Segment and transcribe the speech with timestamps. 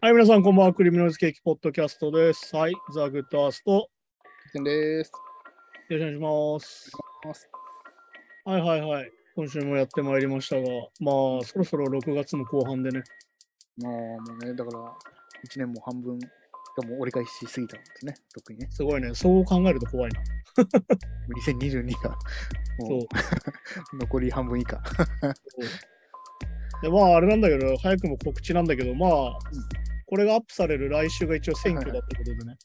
[0.00, 0.74] はい、皆さん、こんばんは。
[0.74, 2.56] クリミナルズケーキポッドキャストです。
[2.56, 3.88] はい、ザ・グッドアースト。
[4.64, 5.12] です。
[5.88, 6.66] よろしくお願いし
[7.24, 7.48] ます。
[8.44, 9.12] はいはいはい。
[9.36, 10.62] 今週もやってまいりましたが、
[10.98, 13.04] まあ、そろそろ6月も後半でね。
[13.76, 14.80] まあ、もうね、だから、
[15.48, 16.26] 1年も半分が
[16.88, 18.66] もう折り返しすぎたんですね、特にね。
[18.72, 19.14] すごいね。
[19.14, 20.20] そう考えると怖いな。
[21.46, 22.10] 2022が
[22.80, 22.98] も。
[22.98, 23.06] う
[23.98, 24.82] 残り半分以下。
[26.82, 29.38] で、まあ、あれなんだけど、早くも告知なんだけど、まあ、
[30.06, 32.56] これがアップされる来週が一応選挙だってことでね。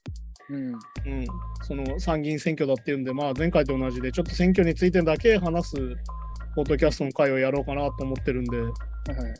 [0.49, 0.73] うん。
[0.73, 1.27] うん。
[1.63, 5.75] その参議院選挙だっていうんで、まあ、前回と同じで、ちょっと選挙についてだけ話す、
[6.55, 8.70] ポッドキャストの会をやろうかなと思ってるんで、はい
[9.16, 9.34] はい。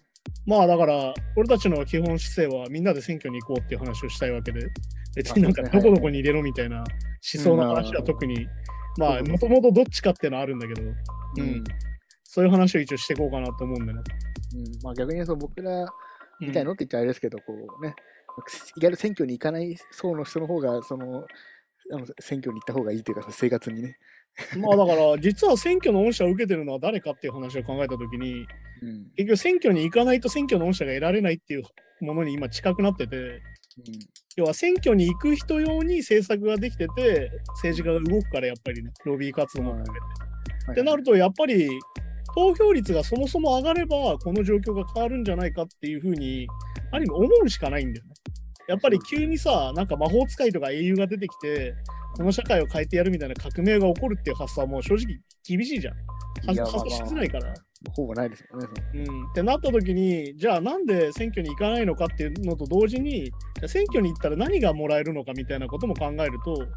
[0.46, 4.60] まあだから、俺たちの基本姿勢はみんなで選挙に行こうっていう話をしたいわけで、
[5.16, 6.86] 別になんかどこどこに入れろみたいな思
[7.44, 8.48] 想の話は特に、
[8.98, 10.96] まあうんもともとどっちかっていうのはあるんだけど、う
[11.38, 11.64] うんん。
[12.24, 14.00] そういう話を一応していこうかなと思うんでね。
[14.56, 15.88] うん、まあ逆に言うと僕らうん
[16.40, 17.96] みたいのって言っちゃあれですけど、こうね、
[18.76, 21.26] 意外と選挙に行かない層の人の方が、その、
[21.92, 23.98] あの選挙に行った方がいいというか、生活にね。
[24.58, 28.46] まあだから、実は選挙の恩赦を受けてるのは誰かっていう話を考えたときに、
[28.82, 29.12] うん。
[29.16, 31.64] 結局選挙に行かないと選挙の恩赦が得られないっていう
[32.02, 33.42] ものに今近くなってて、
[34.36, 40.06] 要は選挙に行く人用に政策ができてて、政治家が動くからやっぱりね、ロビー活動も含めて。
[40.68, 40.72] うん。
[40.74, 41.68] ってなると、やっぱり
[42.38, 46.48] 投票率がそもそも上がれば、この状況が変わるんじゃないかっていうふうに、
[46.92, 48.14] ある意味思うしかないんだよね。
[48.68, 51.74] やっぱり急にさ、なんか魔法使いとか英雄が出てきて、
[52.16, 55.16] この社会を変えてやるみたいな革命が起こるっていう発想はもう正直
[55.48, 55.96] 厳しいじゃん。
[56.46, 57.56] 発想しづらいから。
[57.96, 58.68] ほぼないですよね。
[58.94, 63.32] うん、ってなった時に、じゃあなんで選挙に行かないのかっていうのと同時に、
[63.66, 66.68] 選挙に行ったら何がもらえるのかみたいなことも考えると、うん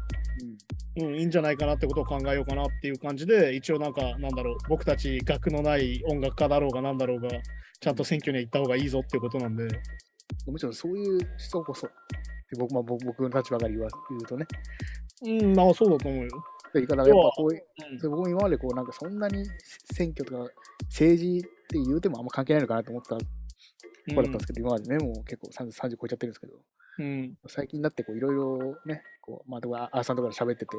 [0.97, 7.29] うん、いいんじゃないかなってことを考えようかなっていう感じで、一応なんか、なんだろう、僕たち学のない音楽家だろうがなんだろうが、
[7.79, 9.67] ちゃんと選挙には行った方がいいぞっていうことなんで、
[10.47, 11.89] むしろそういう人こそ、
[12.57, 14.45] 僕,、まあ、僕僕の立場から言わ言うとね、
[15.23, 16.29] うん、まあそうだと思うよ。
[16.73, 18.11] だからやっぱこういう、うん。
[18.11, 19.45] 僕も今までこうなんかそんなに
[19.93, 20.51] 選挙とか
[20.85, 23.27] 政治って言うてもあんま関係ないのかなと思ってたとこ
[24.09, 26.53] ろだったんですけど、今までね、もう結構 30, 30超えちゃってるんですけど、
[26.99, 30.77] うん、最近になってこういろいろね、こうまあ、でもああーさんとかで喋ってて、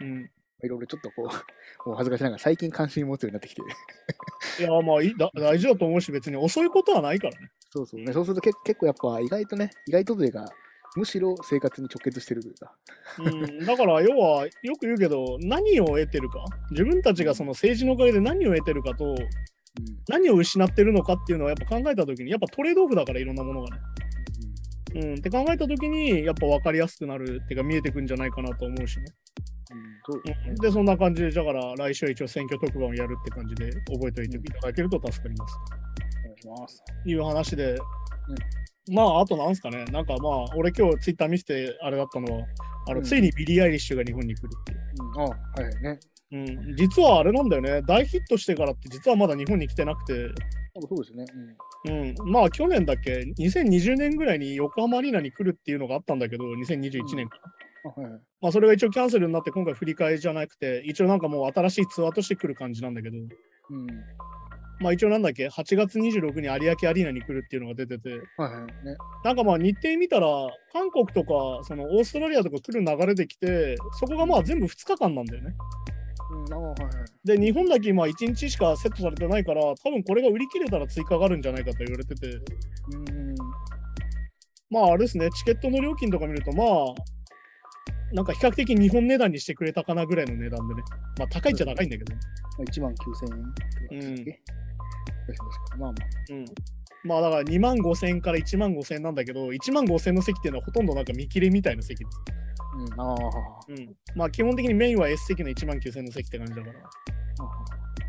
[0.00, 0.30] うん。
[0.64, 1.26] いろいろちょっとこう、
[1.88, 3.62] もう恥ずかしながら最近関心持つようになってきて、
[4.60, 7.50] いや、まあいいだ大事だと思うし、別に遅いことはないからね。
[7.70, 10.46] そうそうね、そうするとけ結構やっぱ意外とね、意外とというか、
[10.94, 12.74] むしろ生活に直結してるというか、
[13.18, 13.30] う
[13.62, 19.16] ん、だから要はよく言うけど何を得てるか自分たちがその政治のおかげで何を得てるかとうん
[20.08, 23.82] 何を失ってるのかっていうのはやっぱ考えた時にやっぱトレードオフだからいろんなものがね。
[24.94, 29.04] うん、って考えた時にやっぱ分かりやすくなるっていうか見えてくんじゃないかなと思うしね。
[30.10, 30.54] うん。
[30.56, 35.56] でそんな感じでだから来週は一応選挙特番をやるって感じで覚えておいていただけると助かります。
[36.24, 36.82] お願いします。
[37.06, 37.78] いう話で、
[38.92, 39.84] まああとなんすかね。
[39.86, 42.46] なんかまあ俺今日ツイッター見せてあれだったのは
[42.88, 43.04] あの、うん。
[43.04, 44.78] ついにビリー・アイリッシュが日本に来るっていう。
[45.16, 46.00] うん、あはいはいね。
[46.32, 50.14] うん、実はあれなんだよね、大ヒットしてからって実はまだ日本に来てなくて、
[50.80, 51.26] そうですね。
[51.84, 52.08] うん。
[52.08, 57.38] うん、まあ去年だっけ、2020年ぐらいに横浜アリーナに来るっていうのがあったんだけど、2021年か
[57.84, 57.90] な。
[57.94, 58.20] あはいはい。
[58.40, 63.86] まあそれが一応キャンセルになって今回振り替えじゃなくて、一応なんかもう新しいツアーとして来る感じなんだけど、うん。
[64.80, 68.86] まあ一応なんだっけ、8月26日に有明アリーナに来るっていうのが出てて、はいはい。
[68.86, 68.96] ね。
[69.24, 70.26] なんかまあ日程見たら、
[70.72, 75.54] 韓国とかそのオーストラリアとか来る流れで来て、そこがまあ全部2日間なんだよね。
[77.24, 83.34] で、日本だけ今1日しかセットされてないから、多分これが売り切れたら追加があるんじゃないかと言われてて、うん
[84.70, 90.82] まああれですね、チケットの料金とか見ると、まあ、なんか比較的日本値段にしてくれたかなぐらいの値段でね。
[91.18, 92.14] まあ高いっちゃ高いんだけど。
[92.70, 94.42] 1万9000円とかでしたっけ、
[95.26, 96.04] 確か確かまあまあ。
[96.30, 96.44] うん。
[97.04, 102.20] まあだから2万5千円から1万5千円なんだけど、1万5千円の席っていうのはほとんどなんか見切れみたいな席です。
[102.74, 103.16] うん、ああ。
[103.68, 103.96] うん。
[104.14, 106.78] まあ基本的にメインは S 席の1万9千円の席って感じだから。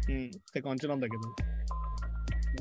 [0.09, 0.25] うん。
[0.27, 1.21] って感じなんだけど。
[1.23, 1.29] ま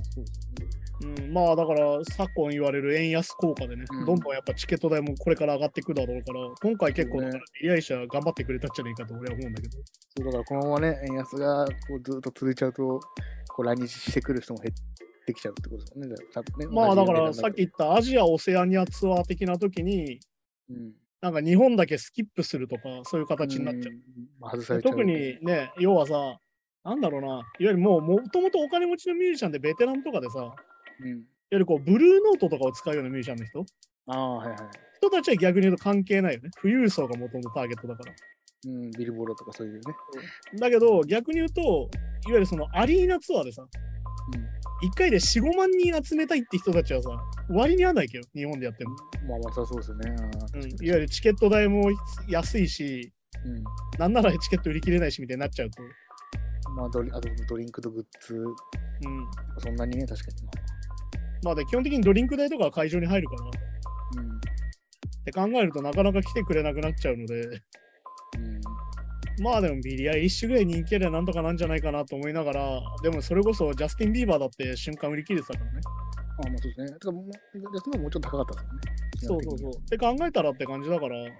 [0.01, 0.83] あそうですね。
[1.03, 9.79] うん、まあだから昨今言われる円安効果でね、うんどんどんやっぱチケット代もこれから上がっていくだろうから、今回結構ねだからビリアイシャ頑張ってくれたんじゃないかと俺は思うんだけど。
[10.17, 13.01] そうだからこのままね、円安がこうずっと続いちゃうと、
[13.49, 16.15] こう来日してくる人も減ってきちゃうってことですもんね。
[16.15, 20.21] ねまあだからさっき言ったアジア・オセアニアツアー的な時に、
[20.71, 20.93] うん
[21.23, 23.95] なんか日本だけスキップするとか、そういう形になっちゃう。
[23.95, 24.01] ん
[24.41, 24.93] まあ外されちゃう。
[24.93, 26.39] 特にね、要はさ、
[26.85, 30.55] なんだろうな、いわゆるもうもともとお金持ちのミュージシャンでベテランとかでさ、いわ
[31.01, 31.23] うん。
[31.53, 33.65] ゆるこうブルーノートとかを使うようなミュージシャンの人
[34.09, 34.59] ああ、はいはい。
[34.97, 36.51] 人たちは逆に言うと関係ないよね。
[36.61, 38.13] 富裕層がもともとターゲットだから。
[38.65, 39.81] うん、ビルボードとかそういうね。
[40.59, 41.89] だけど逆に言うと、いわ
[42.35, 44.62] ゆるそのアリーナツアーでさ、うん。
[44.83, 47.11] 1回で4、5万人集めたいって人たちはさ、
[47.49, 48.97] 割に合わないけど、日本でやっても。
[49.29, 50.17] まあまあそうですよね。
[50.55, 51.89] うん、いわゆるチケット代も
[52.29, 53.13] 安いし、
[53.45, 53.65] うん。
[53.99, 55.83] なんならチケット売り切れないしみたいになっちゃうと。
[56.75, 58.45] まあドリ、あとドリンクとグッズ、うん。
[59.59, 60.37] そんなにね、確かに。
[61.45, 63.43] まあで、基本的にドリンク代とかは会場に入るから。
[63.43, 63.49] っ
[64.19, 64.41] うん。
[65.25, 67.63] て考えるとなかなか来てくれなくなっちゃうので、うん。
[69.43, 75.81] まあでもビリーアイリッシュぐらい人気ありゃなんとかなんじゃないかなと思いながら、でもそれこそジャスティン・ビーバーだって瞬間売り切れてたからね。
[76.47, 76.93] あまあそうですね。
[76.93, 77.25] てかもう、
[77.75, 78.61] 安ももうちょっと高かったで
[79.19, 79.45] すよね。
[79.45, 79.83] そうそうそう。
[79.83, 81.33] って考えたらって感じだから、うん。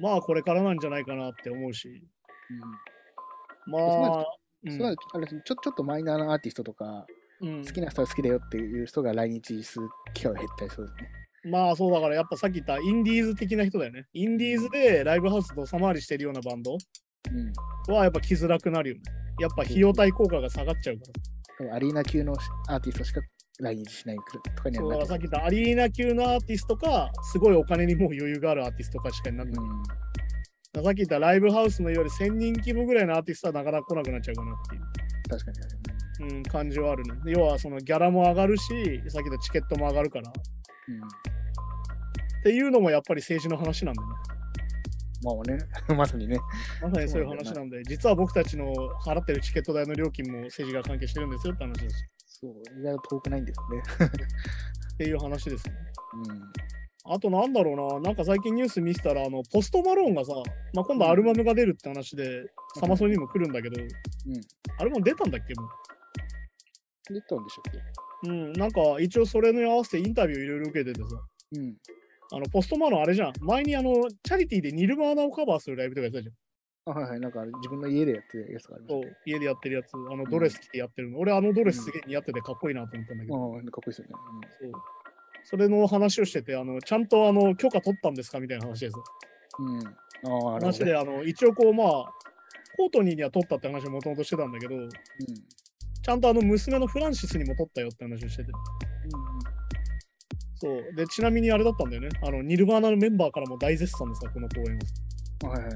[0.00, 1.88] まあこれからなんじゃないかなって思うし。
[1.88, 3.72] うん。
[3.72, 4.20] まあ、
[4.64, 7.06] うそれはあれですねちょちょっとマイナーなアーティストとか、
[7.44, 11.24] ん好きな人は好きだよっていう人が来日する機会は減ったりそうですね。
[11.50, 14.06] まあそうだからやっぱさっき言ったインディーズ的な人だよね。
[14.12, 16.76] インディーズでライブハウスとさ回りしてるようなバンド
[17.30, 17.94] うん。
[17.94, 19.02] はやっぱ来づらくなるよね。
[19.40, 21.74] やっぱ費用対効果が下がっちゃうから。
[21.74, 22.34] アリーナ級の
[22.68, 23.20] アーティストしか
[23.60, 29.64] 来日しないとかにそうはなってだからさっき言ったアリーナ級のアーティストか、すごいお金にもう余裕があるアーティストかしかになってない。
[29.64, 30.84] うん。
[30.84, 34.82] さっき言ったライブハウスのいわゆる1000人規模ぐらいのアーティストはなかなか来なくなっちゃうかなっていう。
[35.30, 35.84] 確かに確か
[36.20, 37.10] うん、感じはあるね。
[37.26, 38.64] 要はそのギャラも上がるし、
[39.08, 40.32] さっき言ったチケットも上がるから。
[40.88, 41.00] うん。
[42.42, 44.14] ていうのもやっぱり政治の話なんだよね。
[45.24, 45.58] まあね、
[45.96, 46.38] まさにね。
[46.82, 48.72] まさにそういう話なんで、実は僕たちの
[49.04, 52.04] 払ってるチケット代の料金も政治が関係してるんですよって話です。
[52.26, 54.08] そう、意外と遠くないんですね。
[54.94, 55.74] っていう話ですね。
[56.28, 57.14] うん。
[57.14, 60.32] あとなんだろうな、なんか最近ニュース見てたら、あの、ポストマローンがさ、
[60.72, 62.44] まあ、今度アルバムが出るって話で、
[62.78, 63.88] サマソニにも来るんだけど、うん。
[64.78, 65.68] アルバム出たんだっけも
[67.10, 67.80] 出たんでしょうっ
[68.30, 68.32] う。
[68.32, 71.08] うん、なんか一応それに合わせてインタビューいろいろ受けててさ、
[71.52, 71.76] けうん。
[72.32, 73.32] あの、ポストマローンあれじゃん。
[73.40, 73.92] 前にあの、
[74.22, 76.96] チャリティーでニルバーナをカバーするライブとかやってたじゃん。
[76.96, 77.20] あ、はいはい。
[77.20, 79.16] なんか自分の家でやってるやつがありまそうしたね。
[79.26, 81.18] 家でやってるやつ、あのドレス着てやってるの。
[81.18, 84.14] 俺あのドレスすげえ似合っててかっこいいなと思ったんだけど、ああ、かっこいいですよね。
[84.60, 84.72] そう
[85.46, 88.96] それの話をしてて、あのちゃんとあの許可取ったんですかみたいな話です。
[89.58, 89.78] うん。
[89.78, 90.60] うん、ああ。
[90.60, 91.88] 話で、あの一応こうまあ、
[92.76, 94.82] コートニーには取ったって話をもともとしてたんだけど、うん。
[94.82, 94.90] うん
[96.04, 98.52] ちゃんとあの娘のフランシスにも取ったよって話をしてて。
[100.64, 100.94] そう。
[100.94, 102.08] で、ちなみにあれだったんだよね。
[102.22, 104.78] あの、ニルバーナのメンバーからも大絶賛でさ、この公演を。
[105.44, 105.50] うん。
[105.50, 105.72] はいはい。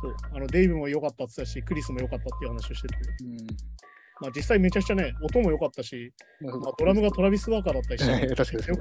[0.00, 0.16] そう。
[0.36, 2.94] あの、デイブも良かったって言ってたし、クリスも良かったっていう話をしてて。
[3.24, 3.36] うん。
[4.20, 8.78] まあ実際めちゃくちゃね、音も良かったし、まあまあ、ドラムがトラビス・ワーカーだったりして、 確かに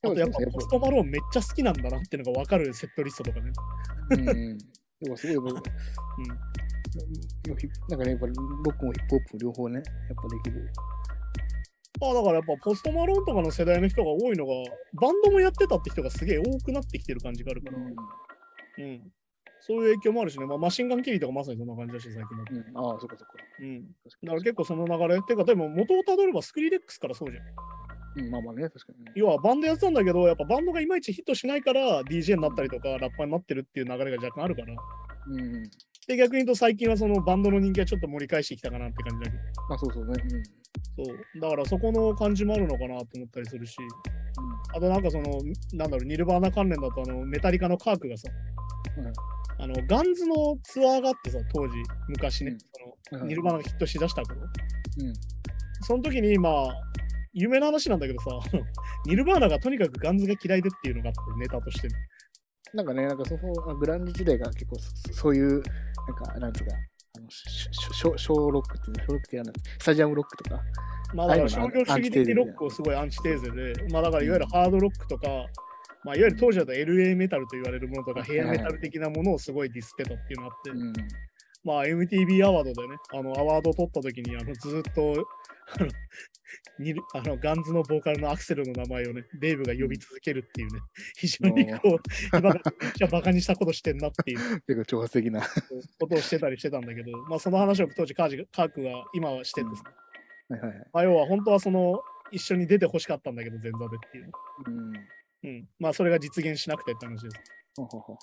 [0.00, 3.50] あとやっぱポストマローンめっちゃ好きなんだなっていうのが分かるセットリストとかね。
[4.10, 4.58] うん。
[5.00, 5.54] でもすごい、僕、
[7.88, 10.70] なんかね、やっぱロックもヒップホップも両方ね、やっぱできる。
[12.00, 14.52] まあだからやっぱポストマローンとかの世代の人が多いのが、
[14.94, 19.12] バンドもやってたって人がすげえ多くなってきてる感じがあるから、うん。
[19.60, 22.54] そういう影響もあるしね、まあ、マシンガンキリとかまさにそんな感じだし、最近だと。
[22.54, 22.92] うん。
[22.92, 23.34] ああ、そっかそっか。
[23.58, 23.82] うん。
[23.82, 25.22] だ確から結構その流れ。
[25.22, 27.44] てか、でも元をたどればスクリレックスからそうじゃん。
[28.24, 29.12] うん、まあまあね、確かにね。
[29.16, 34.74] 要はバンドやってたんだけど、やっぱバンドがいまいちヒットしないから DJ になったりとか、ラッパーになってるっていう流れが若干あるから。
[35.28, 35.70] うん。
[36.08, 39.42] で、逆に言うと最近はそのバンドの人気はちょっと盛り返してきたかなって感じだけど。
[39.68, 40.14] まあそうそうね。
[40.96, 41.04] うん。
[41.04, 41.40] そう。
[41.40, 43.76] だからそこの感じもあるのかなと思ったりするし。
[44.74, 45.24] あとなんかその、
[45.74, 48.30] なんだろう、ニルバーナ関連だとあの、メタリカのカークがさ、
[48.96, 49.12] うん
[49.60, 51.74] あの、ガンズのツアーがあってさ、当時、
[52.08, 52.58] 昔ね、うん
[53.10, 54.40] その、うんニルバーナがヒットしだした頃。
[54.40, 55.12] うん。
[55.82, 56.82] その時に、まあ、
[57.32, 58.30] 有名な話なんだけどさ、
[59.06, 61.88] ニルバーナがとにかくガンズが嫌いでっていうのがあって、ネタとして。
[62.74, 65.62] なんかね、なんかそのグランジ時代が結構そそういう、
[66.08, 66.72] なんか、なんつうか、
[67.16, 70.60] あの、ショショショーロックっていうの、ショーロックってやるスタジアムロックとか、
[71.14, 75.28] まあだから商業主義的ロックをすごいアンチテーゼで、まあだからいわゆるハードロックとか、
[76.04, 80.92] まあいわゆる当時だと LA メタルと言われるものとか、ヘアメタル的なものをすごいディスってたっていうのがあって、うん。
[81.64, 85.26] まあ MTV アワードでね、あのアワードを取った時にあのずーっと
[85.76, 85.88] あの
[86.78, 90.80] にあのガンズのボーカルのアクセルの名前をね、デイブが呼び続けるっていうね、
[91.16, 95.42] 非常にこう、今からめっちゃバカにしたことしてんなっていう 結構挑発的な。
[95.98, 99.82] ことをしてたりしてたんだけど、まあその話を当時カージカークが今はしててさ、
[100.48, 100.78] はいはいはい。
[100.92, 104.30] まあ、要は本当はその一緒に出てほしかったんだけど、前座でっていうね。
[104.66, 105.50] うん。
[105.50, 105.68] うん。
[105.78, 107.36] まあそれが実現しなくてって話です。
[107.76, 108.18] ほほほ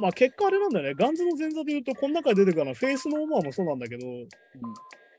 [0.00, 0.94] まあ結果あれなんだよね。
[0.94, 4.06] ガンズの前座で言うと、この中で出てくるのはフェイスノーモアもそうなんだけど、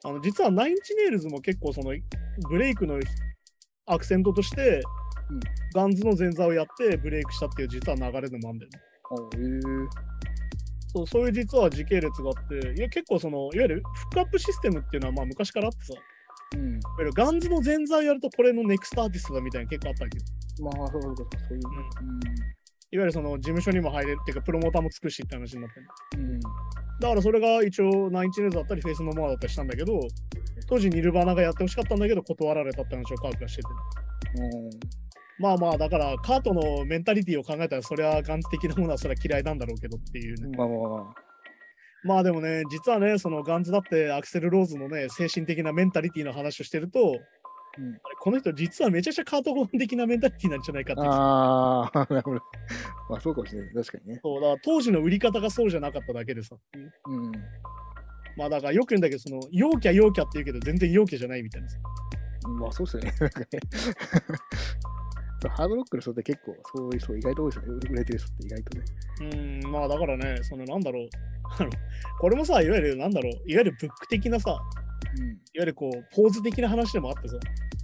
[0.03, 1.93] あの実はナインインチネイルズも結構その
[2.49, 2.99] ブレイクの
[3.85, 4.81] アクセントとして、
[5.29, 5.39] うん
[5.73, 9.87] ガンズの前座をやってブレイクしたっていう実は流れでもあるんだよね。
[10.91, 16.03] そうそういう実は時系列があって、いや結構その、いわゆるフックアップシステムっていうのはまあ昔からあってさ、いわ
[16.55, 16.79] うん。
[16.97, 20.25] ゆるガンズの前座をやるとこれのネクストアーティストだみたいなの結構あったわけど、
[20.63, 21.63] まあ、そうそうそうそういう。
[22.91, 25.87] いわゆるその事務所にも入れるっていうか、プロモーターもつくしって話になってる。
[26.17, 26.39] うん。
[26.99, 27.01] うん。
[27.01, 29.99] だからそれが一応ナインインチネイルズだったり、フェイスノーモアだったりしたんだけど、
[30.67, 33.69] 当時ニルバーナがやってほしかったんだけど断られたって話をカートがしてて。
[34.41, 34.69] うん
[35.39, 40.57] まあまあ、だからカートのメンタリティを考えたら、それはガンズ的なものはそれは嫌いなんだろうけどっていうね。
[40.57, 41.15] まあまあまあ。
[42.03, 47.17] まあでもね、実はね、そのガンズだってアクセル・ローズのね、精神的なメンタリティの話をしてると、
[47.79, 52.41] うんこの人実はめちゃくちゃカートゴン的なメンタリティなんじゃないかってああ、なるほど。
[53.09, 53.73] まあそうかもしれない。
[53.73, 54.19] 確かにね。
[54.21, 56.57] そうだ当時の売り方がそうじゃなかっただけでさ。
[57.07, 57.31] うん。
[58.35, 61.77] まあだからよく言うんだけど、その陽キャ陽キャって言うけど全然陽キャじゃないみたいなさ。
[62.59, 63.13] まあそうですよね。
[63.19, 63.47] なんかね
[65.41, 67.79] そうハードロックの人って結構そういう人意外と多いですよね。
[67.89, 68.85] 売れてる人って意外とね。
[69.63, 71.09] うん、まあだからね、そのなんだろう。
[71.57, 71.69] あ の
[72.19, 74.61] これもさ、いわゆるなんだろう、いわゆるブック的なさ、
[75.17, 75.27] うん。
[75.27, 77.37] いわゆるこう、ポーズ的な話でもあってさ。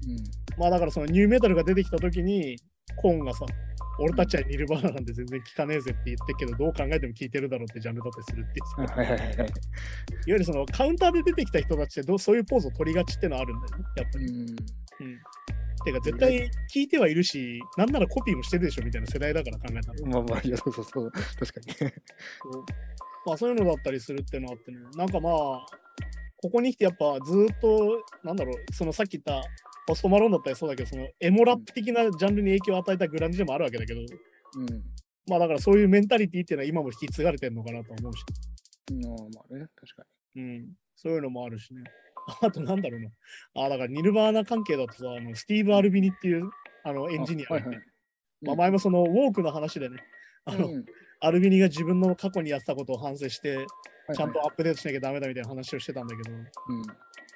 [0.08, 0.24] うん。
[0.58, 2.58] まあだからそのニューメタルが出てきたときに、
[2.98, 3.46] コーンがさ、
[4.00, 8.94] 俺たちはニルバーナなんて全然聞かねえぜって言ってるけど、どう考えても聞いてるだろうってジャンルだったりするっていうさ。
[8.96, 9.38] はいはいはいはい。
[9.38, 9.48] いわ
[10.28, 14.26] ゆるそのカウンターで出てきた人たちってどうそういうポーズを取りがちってのはあるんだよね、やっぱり。
[14.26, 14.34] うん。
[14.42, 14.56] うん。
[15.86, 20.10] てか絶対聞いてはいるし、なんならコピーもしてるでしょみたいな世代だから考えたら。
[20.10, 21.12] まあまあ、いや、そうそうそう。
[21.12, 21.92] 確かに
[23.26, 25.66] まあそういうのだったりするっていうのはあってね、なんかまあ、
[26.42, 29.48] ここに来てやっぱずーっと、なんだろう、そのさっき言った
[29.88, 34.84] ポストマローンだったりそうだけど、そのエモラップ的なジャンルに影響を与えたグランジでもあるわけだけど、うん。
[35.28, 38.24] まあだからそういうメンタリティっていうのは今も引き継がれてるのかなと思うし、
[39.04, 40.04] まあまあね、確か
[40.36, 41.84] うん、そういうのもあるしね。
[42.42, 43.10] あとなんだろうな。
[43.66, 46.50] あだからニルバーナ関係だとさ、あのスティーブ・アルビニっていう
[46.84, 47.86] あのエンジニアがいて、はいはい
[48.42, 49.98] まあ、前もそのウォークの話でね、
[50.46, 50.86] あの、うん
[51.22, 53.68] アルビニが自分の過去にやってたことを反省して、はい
[54.14, 56.84] ちゃんとアップデートしなきゃダメだみたいな話をしてたんだけど、うん。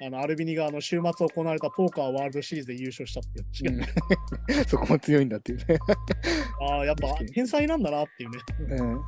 [0.01, 5.65] あのアルビニがあの週末行われたポーカーワールドシリーズで優勝したっていうん そこも強いんだっていうね。
[6.69, 8.37] ああ、やっぱ天才なんだなっていうね。
[8.69, 9.01] うん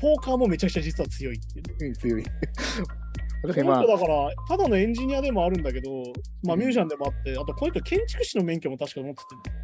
[0.00, 1.74] ポーカーもめちゃくちゃ実は強いっていうね。
[1.80, 1.94] うん。
[1.94, 2.24] 強い。
[3.64, 5.90] まあだから、ただのエンジニアでもあるんだけど、
[6.42, 9.56] まあうんミュージシャンでもあって、あとこの人建築士の免許も確か持っててね、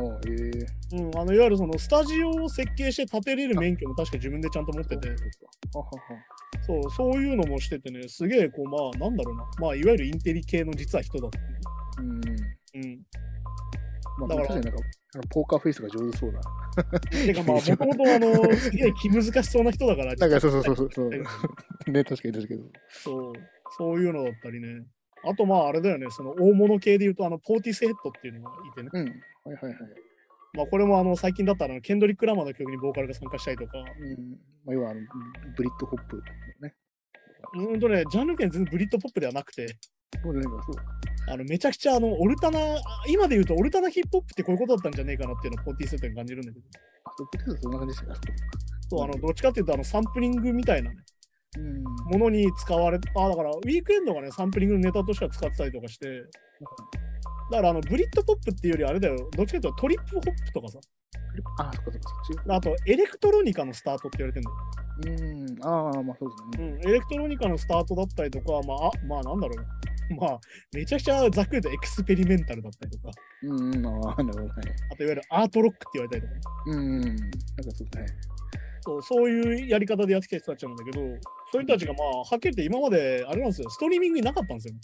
[0.00, 5.08] うん、あのいわゆるそのスタジオを設計して建てれる免許も確か自分でちゃんと持ってて、
[6.66, 11.44] そう、そういうのもしててね、すげえこう、まあなんだろうな、まあいわゆるインテリ系の実は人だっていう。
[11.98, 12.84] うん。
[12.84, 13.00] うん。
[14.18, 14.70] まあ、だからなんか、
[15.30, 16.40] ポーカーフェイスが上手そうな。
[17.10, 21.10] てかまあ、もともとあの、すげえ気難しそうな人だから、なんかそうそうそうそうそう。
[21.90, 22.62] ね、確かに確かに。
[22.88, 23.32] そう、
[23.76, 24.84] そういうのだったりね。
[25.26, 28.90] あとまああれだよね、その大物系で言うと、あの、ポーティスヘッドっていうのがいてね。
[28.92, 29.04] うん。
[29.04, 29.74] はいはいはい。
[30.54, 33.84] まあこれもあの、最近だったらあのケンドリック・ラマーの曲にボーカルが参加したりとか、うん。
[34.64, 35.00] まあ、要はあの、
[35.56, 36.22] ブリットポップの
[36.60, 36.74] ね。
[37.54, 39.66] うーんとね、ジャンル圏全然ブリットポップではなくて、
[40.22, 40.54] そうね、そう。
[41.26, 46.66] あのめちゃくちゃあの、オルタナ、あ今で言うとオルタナヒップホップってこういうことだったんじゃねえかなっていうのをポーティスヘッドに感じるんだけど、
[47.04, 47.12] あ、
[47.60, 48.20] そんな感じでしたね。
[48.90, 51.04] そう、あの、どっちかっていうとあの、サンプリングみたいなね、うん。
[51.60, 56.24] ものに使われ、あ、だから、ウィークエンドがね、サンプリングのネタとしては使ってたりとかして、
[57.50, 60.78] だからあの、ブリットポップっていうよりあれだよ、どっちかというとトリップホップとかさ、
[61.58, 62.50] あ、そっかそっか、そっち。
[62.50, 64.56] あとエレクトロニカのスタートって言われてんだよ。
[65.06, 65.64] うん。
[65.64, 66.78] ああ、まあそうですね。
[66.84, 69.64] うん、エレクトロニカのスタートだったりとか、まあ、あまあなんだろうな。
[70.20, 70.40] まあ、
[70.72, 73.10] めちゃくちゃざっくりとエクスペリメンタルだったりとか、
[73.42, 74.54] うん、うん、ああ、なるほど。
[74.54, 74.66] はい。
[74.92, 77.00] あといわゆるアートロックって言われたりとか、うん。
[77.00, 77.22] なんか
[77.62, 78.33] そうですね。
[78.84, 81.00] そうそういうやり方でやってきた人たちなんだけど、
[81.50, 84.74] そういう人たちがまあ、はっきり言って今まで、あれなんですよ、ストリーミングになかったんですよ。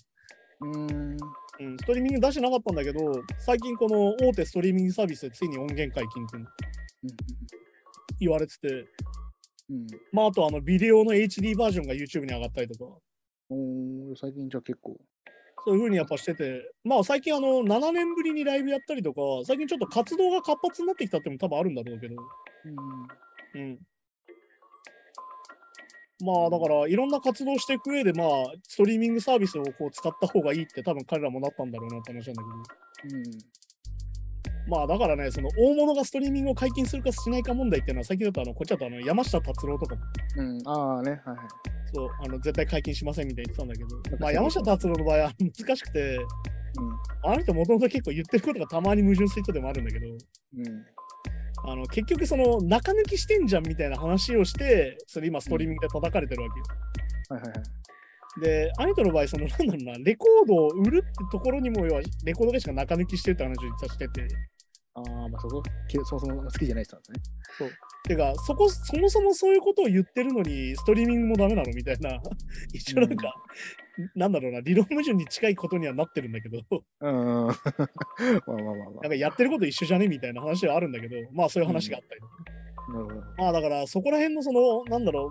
[0.63, 1.17] うん。
[1.61, 6.39] うん、ストリーミング出してなかったんだけど、最近この大手ストリーミングサービスでついに音源解禁って
[8.19, 8.69] 言われてて、
[9.69, 9.87] うん。
[10.13, 12.91] まああとあのビデオの HD バージョンが YouTube に上がったりとか、
[13.51, 14.97] おー最近じゃあ結構。
[15.67, 22.17] そういうふうにやっぱしてて、まあ最近あの7年ぶりにライブやったりとか、最近ちょっと活動が活発になってきたっても多分あるんだろうけど、
[23.55, 23.63] うん。
[23.63, 23.79] うん。
[26.25, 28.29] まあだからいろんな活動していく上でまあ
[28.69, 32.43] ストリーミングサービスをこう使った方がいいって多分彼らもなったんだろうなって話なんだ
[33.03, 33.25] けど、うん。
[34.69, 40.03] まあだからね、その大物がストリーミングを解禁するかしないか問題っていうのは最近だとあのこっちだとあの山下達郎とかも
[40.37, 40.69] うん。
[40.69, 41.37] ああね、はいはい。
[41.93, 46.19] そうあの絶対解禁しませんみたいに言ってたんだけど、かまあ山下達郎の場合は難しくて、
[47.25, 50.17] あの人もともと結構言ってることがたまに矛盾する人でもあるんだけど、うん。
[51.65, 51.71] うん。
[51.71, 56.65] あの結局その中抜きしてんじゃんみたいな話をして、それ今ストリーミングで叩かれてるわけよ。
[57.31, 57.81] はいはいはい。
[58.41, 64.29] で、アニトの場合、そのなんだろうな、レコードを売るってところにも要はレコード会社が中抜きしてるって話を実はしてて、
[64.95, 67.71] ああ、まあそこ、けそもそも好きじゃない人なんですね。
[68.05, 72.19] てか、そこ、そもそもそういうことを言ってるのに、ストリーミングもダメなのみたいな、
[72.73, 73.35] 一応なんか、
[74.15, 76.59] なんだろうな、理論矛盾に近いことにはなってるんだけど、
[77.01, 77.11] うん。
[77.11, 77.17] まあ
[77.47, 77.51] まあ
[78.55, 80.09] まあまなんかやってること一緒じゃね？
[80.09, 82.33] みたいな話はあるんだけど、まあそういう話があったりとか。
[82.89, 82.93] あ。
[82.93, 83.27] なるほど。
[83.39, 85.31] まあだから、そこら辺のその、なんだろ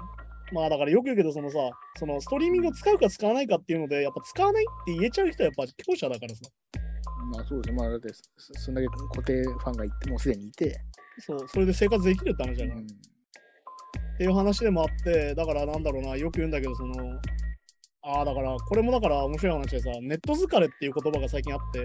[0.51, 1.57] う、まあだからよく言うけど、そのさ、
[1.97, 6.41] そのストリーミングを使うか使わないかっていうので、やっぱ使わないって言えちゃう人はやっぱ強者だからさ。
[7.31, 7.81] まあそうですね。
[7.81, 10.79] まあだってそ、そんだけ固定ファンがいて、もうすでにいて。
[11.19, 12.79] そう、それで生活できるって話だから。
[12.79, 12.87] うん
[14.15, 16.93] っていう話でもあって、だからなんだろうな、よく言うんだけど、その、
[18.11, 21.83] ああ、だから、これもだから面白い話でさ、ネット疲れっていう言葉が最近あって、う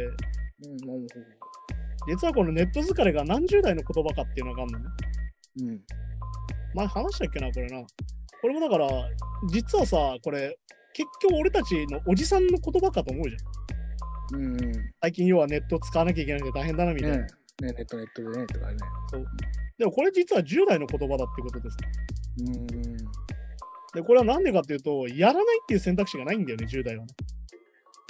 [0.84, 1.06] ん、もう
[2.08, 4.84] 実はこのネット疲れが何十代の言葉かっていうのがあるのね。
[5.60, 5.80] うん。
[6.74, 7.82] 前話したっけな、これな。
[8.40, 8.88] これもだから、
[9.50, 10.58] 実はさ、これ、
[10.94, 14.42] 結局俺たちのおじさんの言葉かと思うじゃん。
[14.42, 14.56] うん。
[14.56, 17.16] ね最近要はネット使わなきゃいけなくて大変だなみたいな。
[17.18, 17.26] ね
[17.60, 18.76] ネットネットでね、とかね。
[19.78, 21.76] でもこれ実は10代の言葉だってことです。
[22.40, 22.93] うん。
[23.94, 27.14] で、これはなんでかっていうと、やらないっていう選択肢がないんだよね、10代はね。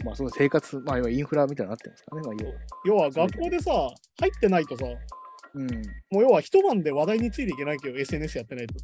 [0.05, 2.55] まあその生活、まあ要はインフラみたいになってますからね、まあ要は。
[2.85, 3.71] 要は学校でさ、
[4.21, 4.87] 入ってないとさ、
[5.55, 5.67] うん。
[6.11, 8.75] もう要は一晩で話題についていけないけど、SNS やってないと。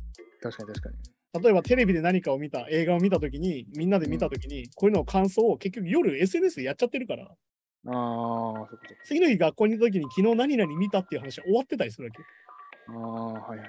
[0.42, 1.42] 確かに確かに。
[1.42, 12.23] 例えばテレビで何かを見た、映画を見たときに、みんなで見たときに、こういうのを感想を結局夜 SNS でやっちゃってるから、ああ、そういうこと次の日学校にいたときに昨日何々見たっていう話は終わってたりするわけ。
[12.88, 12.99] ああ、
[13.49, 13.69] はいはい。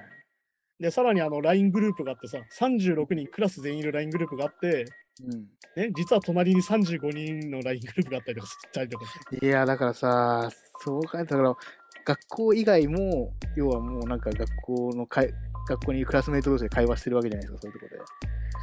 [0.81, 4.85] で、さらにあの LINE グループがあってさ、36人クラス全員いる LINE グループがあって、
[5.23, 5.47] うん。
[5.75, 9.05] ね、実は隣に35人の LINE グループがあったりとかしたりとか。
[9.39, 10.49] いや、だからさ、
[10.83, 11.55] そうか、だから、
[12.03, 15.31] 学校以外も、要はもうなんか学校のかい、
[15.69, 18.05] 学校にクラスメイト同士で会話してるわけじゃないですか、そういうところで。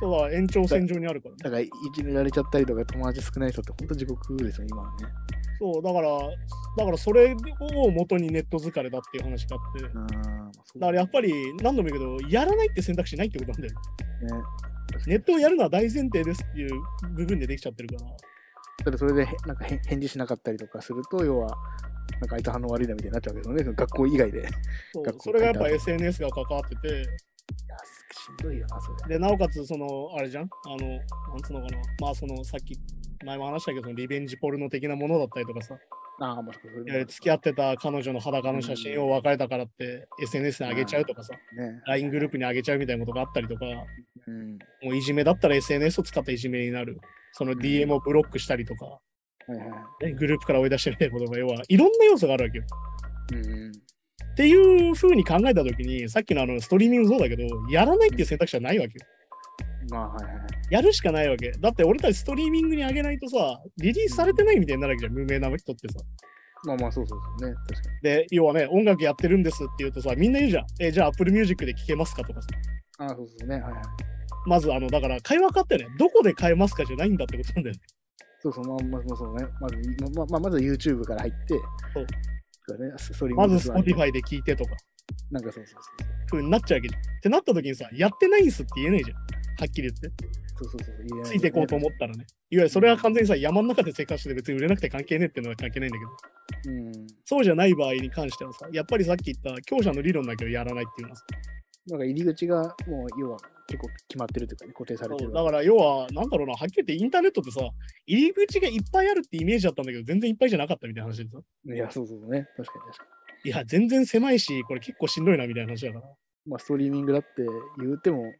[0.00, 1.38] そうだ、延長線上にあるからね。
[1.44, 5.06] だから、いじめられちゃったりとか、友達少ない人って本当地獄ですよ、今はね。
[5.58, 6.18] そう、だから、
[6.76, 13.74] だからそれを元にネット疲れだっていう話があって、だからやっぱり何度も言うけど、やらないって選択肢ないってことなんだよ。
[13.74, 14.44] ね。
[15.06, 16.70] ネットをやるのは大前提ですっていう
[17.14, 18.10] 部分でできちゃってるから。
[18.84, 21.48] ただそれでへなんかへ返事しなかったりとかすると、要は、
[22.20, 24.48] なんか相手反応悪いなみたいになっちゃうわけですよね、学校以外で。
[24.92, 27.06] そう学校それがやっぱ SNS が関わってて、
[28.12, 29.14] しんどいよな、それ。
[29.14, 30.44] で、なおかつ、その、あれじゃん？
[30.44, 31.00] あの、なん
[31.42, 31.78] つうのかな？
[32.00, 32.78] まあ、その、さっき、
[33.24, 35.76] 前も話したけど、そのリベンジポルノ的なものだったりとかさ、
[36.20, 36.50] ああ、も
[36.88, 41.80] えー付き合ってた彼女の裸の写真を別れたからって、SNS に上げちゃうとかさ、ね。
[41.86, 43.64] LINE グループに上げちゃうみたいなことがあったりとか、
[44.26, 44.58] うん。
[44.82, 46.98] もういじめだったら SNS を使ったいじめになる。
[47.32, 49.00] その DM をブロックしたりとか、は
[49.48, 49.64] いは
[50.02, 50.06] い。
[50.06, 52.64] ねグループから追い出してみたいなことが、要はいろんな要素があるわけよ。
[53.34, 53.72] うん。
[54.38, 59.04] っていう風に考えたときに、さっきのあのストリーミングそうだけど、やらないっていう選択肢はないわけよ。
[59.90, 60.34] まあ、はいはい。
[60.70, 61.50] やるしかないわけ。
[61.50, 65.98] だって俺たちストリーミングに上げないとさ、リリースされてないみたいになるわけじゃん、無名な人ってさ。
[66.66, 67.56] まあまあ、そうそうそうね。
[67.68, 68.00] 確かに。
[68.00, 70.66] で、要はね、音楽やってるんですって言うとさ、みんな言うじゃん。
[70.78, 72.48] え、じゃあ Apple Music で聴けますかとかさ。
[72.98, 73.56] ああ、そうそうね。
[73.56, 73.82] はいはい。
[74.46, 77.80] まず、あの、だから会話かってね、どこで買えますかじゃないんだってことなんだよね。
[78.40, 79.44] そうそう、まあまあ、そうね。
[79.60, 79.76] まず、
[80.14, 81.54] まあ、まあ、まず YouTube から入って、
[81.92, 82.06] そう
[82.68, 84.76] そうね、まず Spotify で聞いてとか、
[85.30, 86.28] なんかそうそうそう。
[86.30, 87.00] 風になっちゃうわけじゃん。
[87.00, 89.16] ってなった時にさ、やってないんすって言えないじゃん。
[89.16, 89.22] は
[89.64, 90.10] っきり言って。
[90.56, 92.26] そうそうそうついていこうと思ったらね。
[92.50, 96.04] いわゆるそれは完全にさ、山の中で生活してて別に売れなくて関係ねえっていうのは関係ないんだけ
[96.70, 96.92] ど、うん。
[97.24, 101.24] そうじゃない場合に関してはさ、やっぱりさっき言った強者の理論だけどやらないっていうのはさ、
[101.88, 105.32] なんか入り口がもう、要は結構決まってるというかね、固定されてる。
[105.32, 107.60] だから要は、なんだろうな、はっきり言ってインターネットってさ、
[108.06, 111.38] 入り口がいっぱいあるってイメージだったんだけど、全然いっぱいじゃなかったみたいな話でさ。
[111.66, 112.48] いや、そうそうね。
[112.56, 113.06] 確かに確か
[113.44, 116.06] いや、全然狭いし、これ結構しんどいなみたいな話だから。
[116.06, 116.14] に。
[116.46, 117.28] まあ、ストリーミングだって
[117.78, 118.32] 言うても、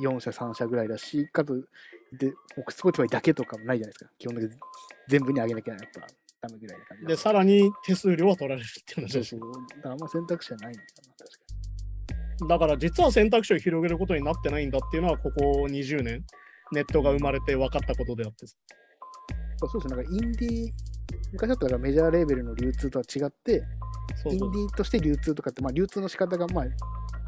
[0.00, 1.56] 4社、3社ぐらいだし、かと、
[2.12, 2.32] で、
[2.70, 4.10] Spotify だけとかもないじゃないですか。
[4.18, 4.50] 基本的に
[5.08, 6.06] 全部に上げなきゃやっぱ
[6.42, 9.52] ダメぐらいな感じだで、さらに手数料は取られるっていう話だしそうそう。
[9.52, 10.86] だからあんま選択肢はないんだな、
[11.18, 11.41] 確か
[12.48, 16.24] だから実は選択肢を広げることになってないんだっていうのは、ここ20年、
[16.72, 18.46] ネットが生まれて分かったことであって。
[18.46, 20.70] そうですね、なんかインディー、
[21.32, 23.62] 昔だったらメジャーレーベルの流通とは違って、
[24.30, 24.44] インデ。
[24.44, 26.64] ィーとして流通とかって、まあ、流通の仕方がまあ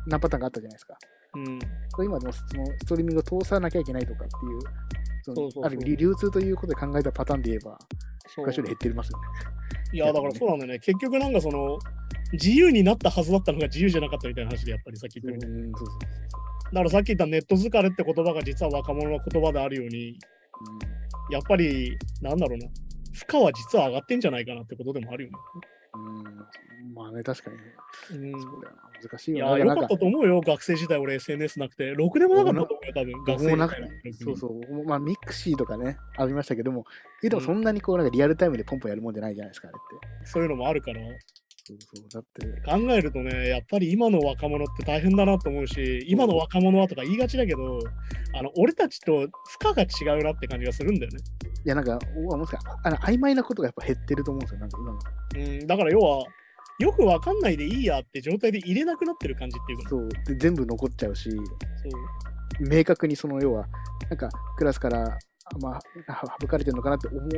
[0.07, 0.97] 何パターンかあったじゃないですか。
[1.37, 1.59] うん。
[1.93, 7.79] これ今でもそのストリーミングを通さなきゃいけないとかっていう、そある意味流通ということで考えたパターンで言えば、
[8.35, 9.25] そう昔より減ってますよね。
[9.93, 10.79] いや、だからそうなんだよね。
[10.81, 11.79] 結局なんかその、
[12.35, 15.69] 自由になったはずだったのが自由じゃなかったみたいな話で、やっぱりさっき言ったみたいに。
[15.69, 15.99] うん、そうそう
[16.75, 20.19] だからさっき言ったネット疲れって言葉が実は若者の言葉であるように、
[21.31, 22.69] やっぱり、なんだろうな、
[23.13, 25.37] 負荷は実は上がってんじゃないかなってことでもあるよね。
[25.95, 26.17] うん。
[26.17, 27.63] うん、まあね、確かにね。
[28.33, 28.83] うんそうだよな。
[29.05, 29.59] 難しいいよな。
[29.59, 31.95] や、よかったと思うよ、学生時代俺 SNS なくて。
[31.95, 36.85] ろくでもなかったと思うよ、多分、学生時代そうそう、まあミクシーとかね、ありましたけども、
[37.23, 40.27] えでもそんなにこうなんかリアルタイムでポンポンやるもんじゃないじゃないですか、あれって。
[40.27, 41.01] そういうのもあるから。
[41.67, 47.79] そうそう、だって、考えるとね、やっぱり今の若者って大変だなと思うし、今の若者はとか言いがちだけど、
[48.35, 49.29] あの俺たちと負
[49.65, 51.19] 荷が違うなって感じがするんだよね。
[51.65, 51.99] いやなんか、
[52.31, 54.99] おもしかあの曖昧なことがやっぱ減ってると思うんですよ、なんか今の。
[55.37, 56.25] うん、だから要は、
[56.81, 61.41] よくわかんないでいいやって状態で入れなくなってる感じっていうか、そう、で全部残っちゃうし、そう。
[62.69, 63.67] 明確にその要は、
[64.11, 67.31] なんかクラスから、あまあ、は省かれてるのかなって思う、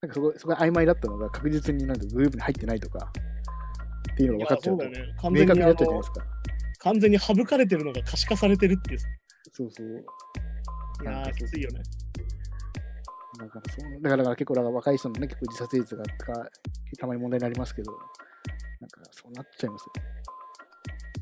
[0.00, 3.10] なんかそこそこが曖昧だったのが確実になんかグループに入ってないとか
[4.12, 5.14] っていうのが分かっちゃと、そううだよね。
[5.20, 6.26] 完明確になっちゃうじゃないのですか。
[6.80, 9.00] 完全に省かれてるのが可視化されてるっていう。
[9.52, 10.06] そうそう。
[11.02, 11.80] いやー、きついよね。
[13.38, 16.50] だからそうだから結構だから若い人のね、結構自殺率がが
[16.98, 17.92] たまに問題になりますけど、
[18.80, 19.92] なんかそうなっちゃいますよ。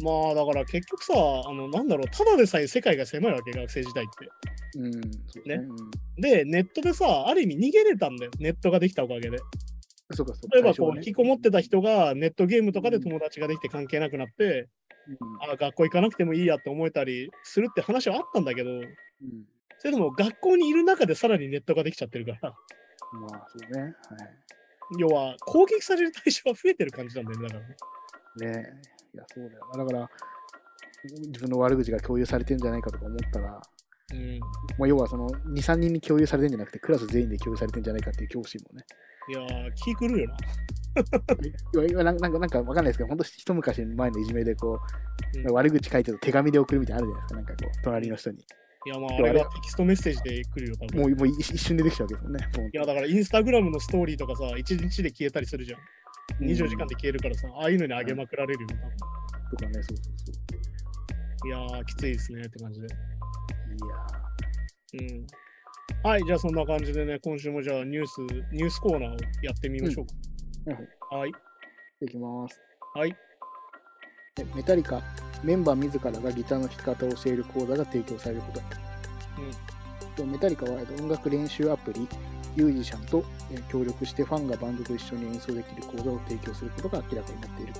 [0.00, 4.28] まあだから結局さ、あのなんだろう、ただでさえ世界が狭いわけ、学生時代って。
[4.78, 5.00] うん、ね。
[5.46, 5.64] ね
[6.16, 9.38] うん、で、ネットでさ、ある意味逃げれたんだよ、ネットができたおかげで。
[10.12, 14.68] そうかそう例えばこう、ね引きこもってた人がネットゲームとかで友達ができて関係なくなって、
[15.08, 18.82] うんあ学校行かなくてもいいやって思えたりするって話はあったんだけど、うん
[19.78, 22.54] それでも学校にいる中でさらにネットができちゃってるから、
[23.12, 23.82] まあそうね。
[23.82, 23.92] はい。
[24.98, 27.60] 要は攻撃される対象は増えてる感じなんだよね、だか
[28.40, 28.62] らね。
[28.62, 28.80] ね
[29.16, 29.84] いや、そうだよな。
[29.84, 30.10] だから、
[31.28, 33.62] 自分の悪口が共有されてんじゃないかとか思ったら、
[34.12, 34.40] うん。
[34.78, 38.84] まあ、要はその2、3人に共有されてんじゃなくて、クラス全員で共有されてんじゃないかっていう恐怖心もね。
[39.28, 40.36] いやー、気狂うよな。
[41.82, 47.54] いやなんか、なんかわかんないですけど、本当一昔前のいじめでこう、うん悪口書いてると手紙で送るみたいなのあるじゃないですか。
[47.54, 48.38] なんかこう、隣の人に。
[48.38, 51.00] いや、まあ、あれれがテキストメッセージで来るよ、多分。
[51.00, 52.70] もうもう一一瞬でできちゃうわけですよね。
[52.72, 55.80] いや、だからインスタグラムのストーリーとかさ、1日で消えたりするじゃん。
[56.40, 58.68] 24時間で消えるからさ、ああいうのに上げまくられるよ。
[59.50, 60.02] とかね、そうそ
[61.44, 62.88] ういやー、きついですねって感じで。
[62.88, 62.98] そう。
[64.98, 65.26] いやうん。
[66.02, 68.20] はい、じゃあそんな感じでね、今週もじゃあニュース、
[68.52, 70.02] ニュースコーナーをやってみましょ
[70.66, 71.16] うー、はいか。
[71.16, 71.30] はい。
[72.02, 72.60] ー、いきます。
[72.94, 73.16] はい。
[74.34, 75.02] でメタリカ、
[75.42, 78.60] メンバー自らがギターの弾き方を教える講座が提供されること。
[80.16, 82.08] とメタリカはえっと音楽練習アプリ、
[82.56, 87.72] ユージシャンとえ協力してファンがバンドと一緒に演奏できる講座を提供することが明らかになっている。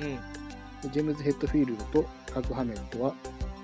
[0.00, 0.40] うん。
[0.82, 3.14] でジェームズ・ヘッドフィールドとカク・ハメルトは、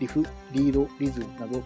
[0.00, 1.62] リフ、リード、リズムなど、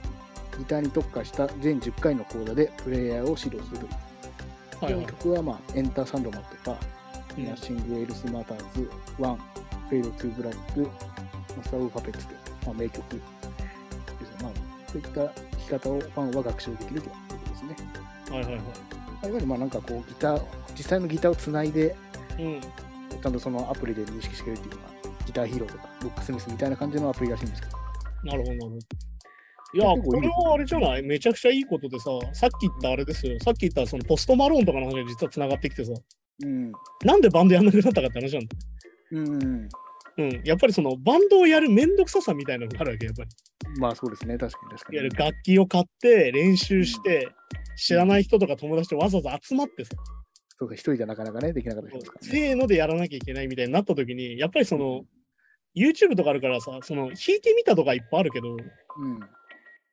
[0.59, 3.89] ギターに特化した全10回の講座でプレイヤーを指導するという。
[4.81, 5.07] はいはい。
[5.07, 6.79] 曲は、まあ、エンター・サンドマンとか、
[7.37, 10.81] うんナッシング・エルス・マターズ、ワン、フェイド・トゥ・ブラック、
[11.57, 13.27] マスター・オブ・パペッツという、まあ、名曲ですね。
[14.43, 14.53] まあ、
[14.91, 17.11] そういった弾き方をファンは学習できると。
[18.31, 18.59] はいはいはい。
[18.59, 18.65] いわ
[19.35, 20.43] ゆるまあなんかこうギター、
[20.77, 21.95] 実際のギターをつないで、
[22.39, 22.61] うん。
[22.61, 24.89] ちゃんとそのアプリで認識してくれるっていうのが、
[25.27, 27.77] ギターヒーローとか、ロックスミスみたいな感じのアプリらしいんですけど。
[28.25, 28.77] なるほど、なるほど。
[29.75, 31.03] いや、これはあれじゃない？
[31.03, 33.39] めちゃくちゃいいことでさ、さっき言ったあれですよ。
[33.41, 35.93] さっき言ったそのポストマローンとかの話が実はつながってきてさ、
[36.43, 36.73] うん。
[37.05, 38.57] なんでバンドやんなくなったかって話なんだ。
[39.11, 39.69] うん。
[40.19, 40.43] うん。
[40.45, 43.29] やっぱりそのバンドをやるめんどくささみたいなのがあるわけ、やっぱり。
[43.79, 44.97] まあそうですね、確かに確かに。
[44.97, 47.29] いわゆる楽器を買って練習して、
[47.79, 49.93] 知らない人とか友達とわざわざ集まってさ、
[50.59, 52.33] そうか、一人じゃなかなかね、できなかったりしますからね。
[52.33, 55.05] せーのでやらなきゃいけないみたいになった時に、やっぱりその、
[55.77, 59.21] YouTube とかあるからさ、その弾いてみたとかいっぱいあるけど、うん。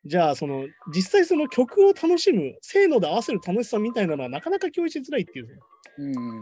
[0.06, 5.60] じゃあその実際その曲を楽しむ、せーので合わせる楽しさみたいなのはなかなか共有しづらいっていう
[5.98, 6.41] うん。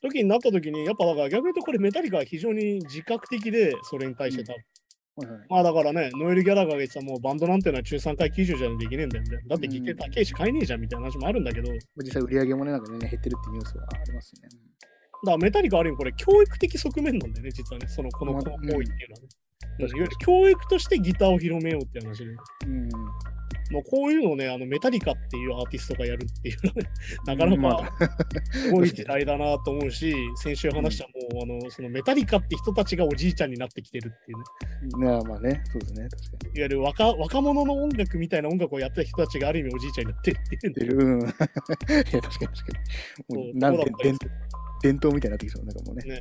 [0.00, 4.54] 時になった時に、やっぱだから逆に言うとこれメタリカは非常に自覚的で、それに対してた。
[5.16, 5.46] はいはい。
[5.48, 9.48] まあだからね、ノエル・ギャラガーが言ってたもうバンドなんていうのは中3回90じゃできねえんだよみたいな。
[9.48, 14.48] だってギター高いし買えねえじゃんみたいな話もあるんだけど、だか実際売り上げもね、なんかね、減ってるっていうニュースはありますね。
[15.24, 18.88] らメタリカはある意味これ教育的側面なんだよね、実はね、そのこの行為っていうのはね。
[19.22, 19.42] うん
[19.78, 22.30] いわゆる教育としてギターを広めようって話で、
[22.66, 22.88] うん。
[23.72, 26.90] もうこういうのをね、あのメタリカっていうアーティストがやるっていうのはね、
[27.26, 28.18] なかなまか
[28.52, 36.58] すごい時代だなと思うし、先週話したもう、あのそのメタリカって人たちがおじいちゃんになってきてるっていうね、まあまあね、そうですね、確かに。
[36.58, 40.96] いわゆる若若者の音楽みたいな音楽をやってた人たちがある意味おじいちゃんになってるっていうんで出る。
[40.96, 41.20] うん。
[41.22, 42.46] いや、確かに確か
[43.28, 43.36] に。
[43.36, 44.18] もそううなん伝
[44.82, 46.20] 伝統みたいになってきそう、なんかもうね。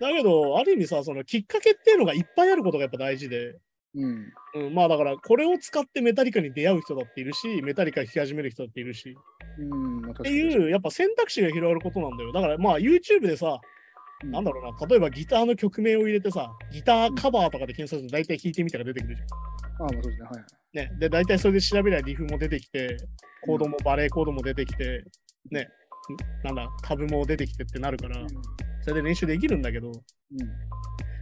[0.00, 3.56] だけど、ある意味さ、そのきっかけっていうのがいっぱいあることがやっぱ大事で、
[3.94, 4.32] うん。
[4.54, 9.16] うん、まあだから、これを使ってメタリカに出会う人だっているし、メタリカ弾き始める人だっているし、
[9.58, 10.00] うん。
[10.02, 12.32] まあ、っていう、やっぱ選択肢が広がることなんだよ。
[12.32, 13.58] だからまあ YouTube でさ、
[14.24, 19.36] うんなんだろうな、例えばギターの曲名を入れてさ、ギターカバーとかで検索すると大体弾いてみたら出てくるじゃあ
[19.78, 20.90] あ、まあそうですね、はい。
[20.90, 22.98] ね、で、大体それで調べりゃリフも出てきて、
[23.46, 25.04] コードもバレーコードも出てきて、
[25.50, 25.68] ね、
[26.44, 28.16] なんだ、タブも出てきてってなるから、
[28.82, 29.94] それで練習できるんだけど、うん。
[29.94, 30.48] うん。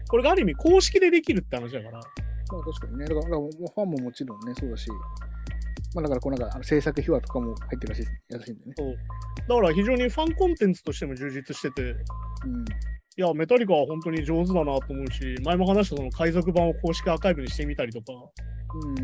[0.08, 2.00] これがある意味公式でできるって話だから、
[2.50, 4.88] まあ確かにね、だからファンももちろんね、そうだし、
[5.94, 8.74] まあだからこうなんかあの制作秘話とかも入ってるらしいらしいんでね。
[8.76, 8.96] そう
[9.48, 11.94] だから非常にファンコンテンツとしても充実してて、うん。
[11.94, 18.12] いや、メタリカは本当に上手だなと思うし、前も話したその海賊版を公式アーカイブにしてみたりとか、
[18.86, 18.94] うん。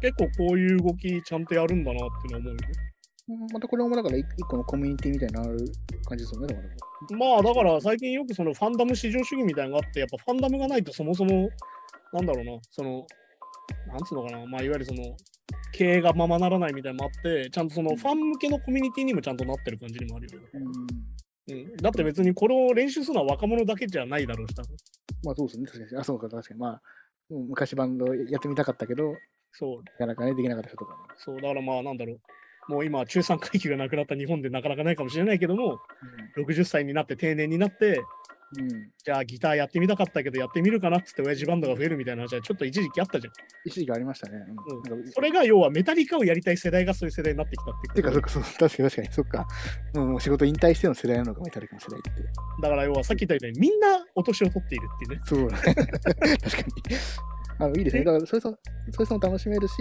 [0.00, 2.90] 結構こういう動きちゃんとやるんだなっていうのは思うよね。
[3.52, 5.56] またこれもだから一一個のコミュニティみたいになる
[6.04, 7.16] 感じですよね、だから。
[7.16, 11.48] まあだから最近よくそのファンダム至上主義みたいなのがあって、やっぱファンダムがないとそもそも、
[12.12, 13.06] なんだろうな、その、
[13.86, 15.16] なんつうのかな、まあ、いわゆるその、
[15.72, 20.48] 経営がままならないみたいなのもあって、ちゃんとそのファン向けのコミュニティにもちゃんとなってる感じにもあるよね。
[20.54, 21.54] うん。
[21.54, 24.76] うん、だって別にこれを練習するのは若者だけじゃないだろうし、多分
[25.24, 25.66] まあそうですね。
[25.66, 26.00] 確かに。
[26.00, 26.60] あ、そうか、確かに。
[26.60, 26.82] まあ、
[27.30, 29.14] うん昔バンドやってみたかったけど、
[29.52, 30.98] そう、なかなかね、できなかった人とかも。
[31.16, 32.20] そう、だからまあ、なんだろう。
[32.72, 35.78] もう今、中産階級がなくなった日本でなかなかないかもしれないけども、
[36.36, 38.02] 60歳になって定年になって、
[38.58, 38.72] うん。
[38.72, 38.90] うん。
[39.04, 43.32] じゃあギターやってみたかったけどやってみるかなっつって親父バンドが増えるみたいな話はちょっと一時期あったじゃん。
[43.64, 44.38] 一時期ありましたね。
[44.48, 49.46] うんそれが要はメタリカをやりたい世代がそういう世代になってきたっててか、いうそっか、そう、確かに確かに、そっか。
[49.94, 52.10] うん、もう仕事引退しての世代なのか、メタリカの世代って。
[52.62, 55.22] だから要はさっき言ったようにみんなお年を取っているっていうね。
[55.24, 56.38] そうだね。
[56.42, 56.96] 確かに。
[57.60, 58.04] あのいいですね。
[58.04, 58.58] だから、それそ
[58.92, 59.74] それそも楽しめるし、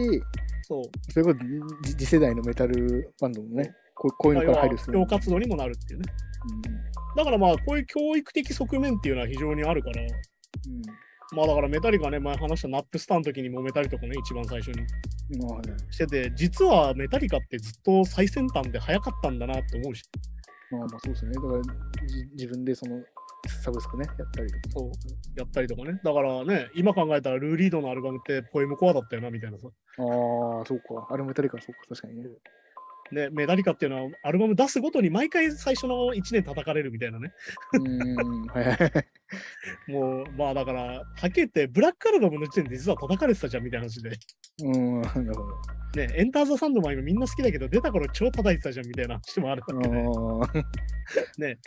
[0.64, 1.12] そう。
[1.12, 6.06] それこそじ次世代のメタルバンドもね、こうこういうのから配慮する活動にもなるっていうね。
[7.16, 10.08] だからまあこういう教育的側面っていうのは非常にあるから、うん。
[11.36, 14.84] まあだからメタリカね、前話したナップスターの時に揉めたりとかね、一番最初に
[15.42, 15.50] うん。
[15.50, 20.04] まあね、してて、実はメタリカってずっと最先端で早かったんだなって思うし、
[20.72, 21.32] まあまあそうですね。
[21.34, 21.62] だから
[22.08, 23.02] じ自分でその
[23.64, 24.62] サブスクね、やったりとか。
[24.72, 24.92] そう、
[25.38, 26.00] やったりとかね。
[26.04, 29.68] だからね、今考えたらルーリードのアルバムってポエムコアだったよな、みたいなさ。
[29.68, 31.08] ああ、そうか。
[31.10, 32.30] あれもメタリカ、そうか、確かにね。
[33.12, 37.34] ね、メダリカっていうのはアルバム出すごとに毎回最初の1年叩かれるみたいなね。
[39.88, 44.12] もう、まあだから、はっきり言って、ブラックアルバムの時点で実は叩かれてたじゃんみたいな話で。
[44.64, 45.46] うん、なるほど。
[45.96, 50.64] ね、エンターザ・サンドマン今みんな好きだけど、出た頃超叩いてたじゃんみたいな話もあるわけ
[51.40, 51.58] で、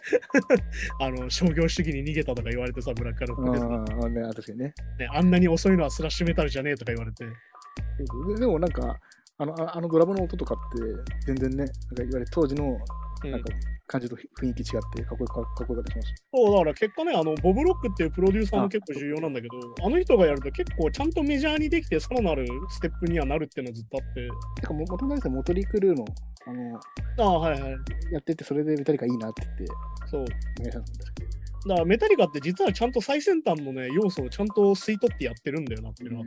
[1.01, 3.67] あ あの、商業主義に逃げたとか言われてさ、ブラックアルバムでさ、
[4.07, 4.75] あ、ね、確かにね。
[4.99, 9.01] ね、あんなに遅いのはスラッシュメタルじゃねえとか言われて、ででもなんか、
[9.39, 12.79] あのああのドラムの音とかって全然ね、なんかいわゆる当時の
[13.25, 13.51] うんなんか
[13.87, 24.61] 感じと雰囲気違ってかっこよかかっこよかったりしましそう、だから結果ね、あの、ボブ・ロックっていうプロデューサーも結構重要なんだけど、あの人がやると結構ちゃんとメジャーにできて、さらなるステップにはなるっていうのはずっとあって、た。
[24.63, 26.05] てか、ももともとモトリークルーの
[26.47, 26.81] あの
[27.19, 27.73] ああ、はいはい。
[28.11, 29.65] やってて、それでメタリカいいなって言って、
[30.11, 30.23] そう。
[30.23, 36.27] お願いしたんですだからメタリカって実はちゃんと最先端のね、要素をちゃんと吸い取ってやってるんだよなっていうのは。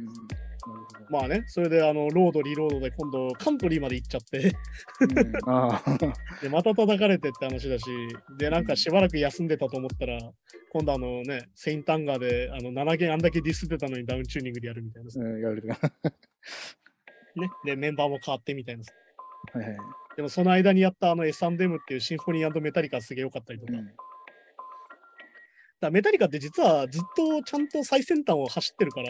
[1.10, 4.40] まあね、それであの、ロード、リロードで今度カントリーまで行っちゃって、
[6.42, 7.86] で、また叩かれてって話だし、
[8.38, 10.18] で、なんかしばらく休んでたと思ったら、
[10.72, 15.76] 今度あのね、セインタンガーであの7弦あんだけディスってたのにダウンチューニングでやるみたいなさ、うん、やられてた。
[17.36, 17.50] ね。
[17.66, 18.94] で、メンバーも変わってみたいなさ。
[19.54, 19.78] はいはい。
[20.16, 23.74] でもその間にやったあの S&M っていうシンフォニーメタリカすげえ良かったりとか。
[23.74, 23.92] うん
[25.86, 29.08] らメタリカって実はずっとちゃんと最先端を走ってるから、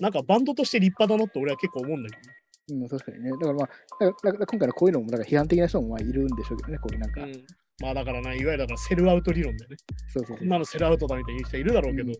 [0.00, 2.82] なんかバンドとして立派だなって俺は結構思うんだけどね。
[2.82, 3.30] うん、確かにね。
[3.30, 7.32] だからまあ、だから今回のこういうのも、だから批判的な人もまあいるんでしょうけどね、こういうなんか、うん、
[7.80, 9.76] まあだからな、いわゆるだからセルアウト理論だよね。
[10.12, 12.14] そうそうこんなのセルアウトだみたいに言う人いるだろうけど、うん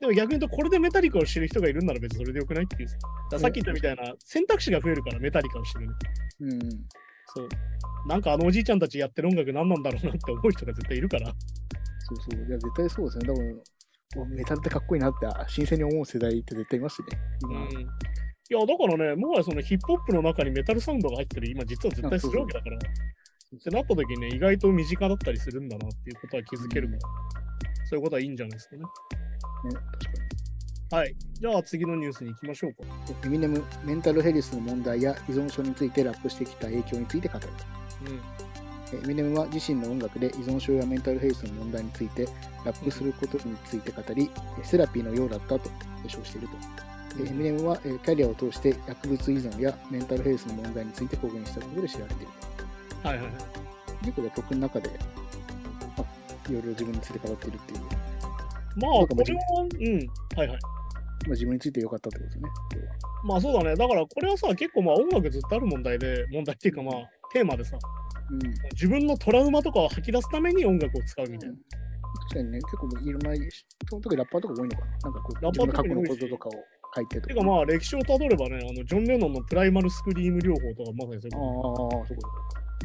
[0.00, 2.96] でも逆に言うとこれでメタリカを知る人がいるんなら別にそれでよくないっていうさ。
[3.38, 5.86] さっき言ったみたいな選択肢が増えるからメタリカを知るね。
[6.40, 6.60] うん。
[7.26, 7.48] そう。
[8.08, 11.34] なんかあのおじいちゃんたちやってる音楽何なんだろうなって思う人が絶対いるから。
[12.14, 12.46] そうそう。
[12.46, 13.28] いや、絶対そうですね。
[13.28, 17.18] だから、おメタルってかっこいいなって、あ新鮮に思う世代って絶対いますしね。
[17.42, 17.60] 今。
[17.60, 17.70] うん。
[17.70, 17.74] い
[18.48, 22.76] や、だからね、もはやそのヒップホップの中にメタルサウンドが入ってる今実は絶対するわけだから。
[22.76, 27.00] ってなった時にね、意外と身近だったりするんだなっていうことは気づけるから、
[27.86, 28.82] そういうことはいいんじゃないですかね。
[28.82, 28.86] ね、
[29.68, 29.80] 確
[30.90, 31.14] かはい。
[31.34, 32.84] じゃあ次のニュースに行きましょうか。
[32.84, 33.16] に。
[33.26, 37.46] エミネム、メンタルヘルスの問題や依存症についてラップしてきた影響について語る。
[38.06, 38.49] うん。
[38.96, 42.26] エミネムは自身の音楽で依存症やメンタルヘルスの問題について
[42.64, 44.30] ラップすることについて語り、
[44.62, 45.70] セラピーのようだったと
[46.06, 47.24] 称していると。
[47.24, 52.32] でエミネムはえーキャリアを通して薬物依存やメンタルヘルスの問題について公言したことで知られている
[53.02, 53.32] はいはいはい。
[53.32, 53.44] と。
[54.04, 54.90] 結構ね曲の中で、
[55.96, 57.80] まあ、いろいろ自分について語っているっていう、
[58.76, 60.38] ままあ、これは、うん。
[60.38, 60.58] はいはい。
[61.26, 62.48] あ、自分について良かったってことですね。
[63.24, 63.76] まあそうだね。
[63.76, 66.94] だからこれはさ、結構まあ音楽ずっとある問題で、問題っていうかまあ
[67.32, 67.76] テーマでさ、
[68.32, 68.40] うん
[68.72, 71.56] 自分のトラウマとかを吐き出すために音楽を使うみたいな。
[72.28, 73.46] 確かにね、結構いろんな、
[73.90, 74.90] 特にラッパーとか多いのかな。
[74.90, 76.52] なんかこう、ラッ自パー分の過去のこととかを
[76.94, 77.28] 書いてとか。
[77.28, 82.14] てかまあ歴史をたどればね、あのジョン・レノンのプライマルスクリーム療法とかまさにそういうああこ、そ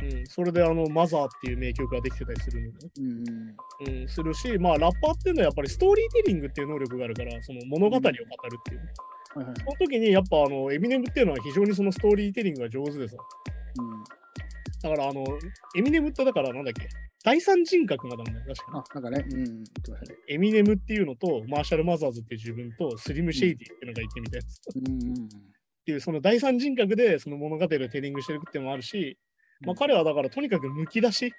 [0.03, 2.91] うん、それであのマザーっていう名曲ができてたりするのでね。
[2.99, 4.01] うんうん。
[4.01, 8.13] うん、するし、まあラッパーっていうのはやっぱりストーリーテリングっていう能力があるから、その物語を語るっ
[8.63, 8.93] ていうね。
[9.36, 9.55] はいはい。
[9.60, 13.15] その時にやっぱあのエミネムっていうのは非常にそのストーリーテリングが上手でさ。
[13.79, 14.03] うん。
[14.89, 15.26] だからあの、
[15.76, 16.88] エミネムってだからなんだっけ？
[17.24, 18.78] 第三人格がなんだよ、確かに。
[18.78, 19.63] あ、なんかね、うん。
[20.28, 25.30] エミネムっていうのと、マーシャル・マザーズっていう自分と、スリム・シェイディっていうのがいてみたいな、っうんうん
[25.86, 29.17] ていう、その第三人格でその物語をテリングしてるっていうのもあるし、
[29.65, 31.34] まあ彼はだからとにかくむき出し、いわ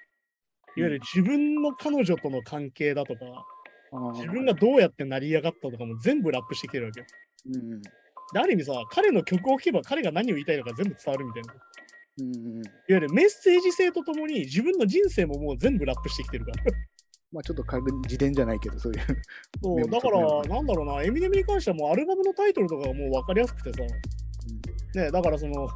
[0.75, 3.19] ゆる自分の彼女との関係だとか、
[3.93, 4.13] うん。
[4.13, 7.05] 自分がどうやって成り上がったとかも全部ラップしてきてるわけよ。
[7.45, 7.81] うんうん。
[7.81, 11.53] である意味さ、彼の曲を聴けば彼が何を言いたいのか全部伝わるみたいな。
[12.19, 12.57] うんうん。
[12.57, 16.63] いわゆるメッセージ性とともに自分の人生ももう全部ラップしてきてるから。
[17.31, 17.63] まあちょっと
[18.03, 19.01] 自伝じゃないけど、そういう。
[19.61, 23.83] そうだから、なんだろうな、エミネムに関してはもうアルバムのタイトルとかがもう分かりやすくてさ、
[24.95, 25.67] ね、だからその、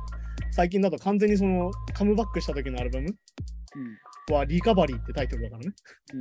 [0.51, 3.07] 最近だと完全にその、カムバックした時のアルバム
[4.29, 4.35] うん。
[4.35, 5.73] はリカバリーってタイトルだからね。
[6.13, 6.17] う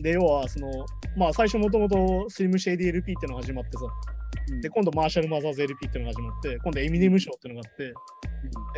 [0.00, 0.02] ん。
[0.02, 0.68] で、要はその、
[1.16, 4.15] まあ最初もともとスリムシェイディ LP ってのが始まってさ、うん
[4.62, 7.94] で、今度マーシャルマザーズ LP ってのが始まって、今度エミネムショーってのがあって、で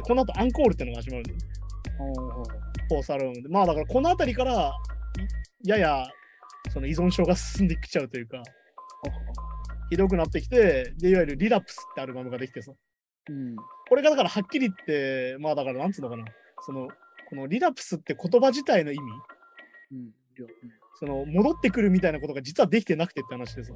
[0.03, 1.39] この後アンコールってのが始まるんだよ。
[2.89, 3.49] フォースアルバムで。
[3.49, 4.73] まあだからこの辺りから、
[5.65, 6.07] いやや、
[6.71, 8.43] その依存症が進んできちゃうというか、
[9.91, 12.73] ひどくなってきて、で、いわゆるリラプスってアルバムができてさ、
[13.29, 13.57] うん。
[13.89, 16.25] これがだからはっきり言って、まあだからなんつうのかな、
[16.63, 16.89] その、
[17.29, 19.03] このリラプスって言葉自体の意味、
[19.93, 20.11] うん。
[20.99, 23.73] その戻ってくるみたいなことが実はできてなくてって話でさ、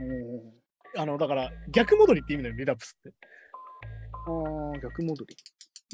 [0.00, 0.63] うん
[0.96, 3.10] あの、だから逆戻りって意味だよ、リラプスって。
[4.26, 4.30] あ
[4.74, 5.36] あ、逆戻り。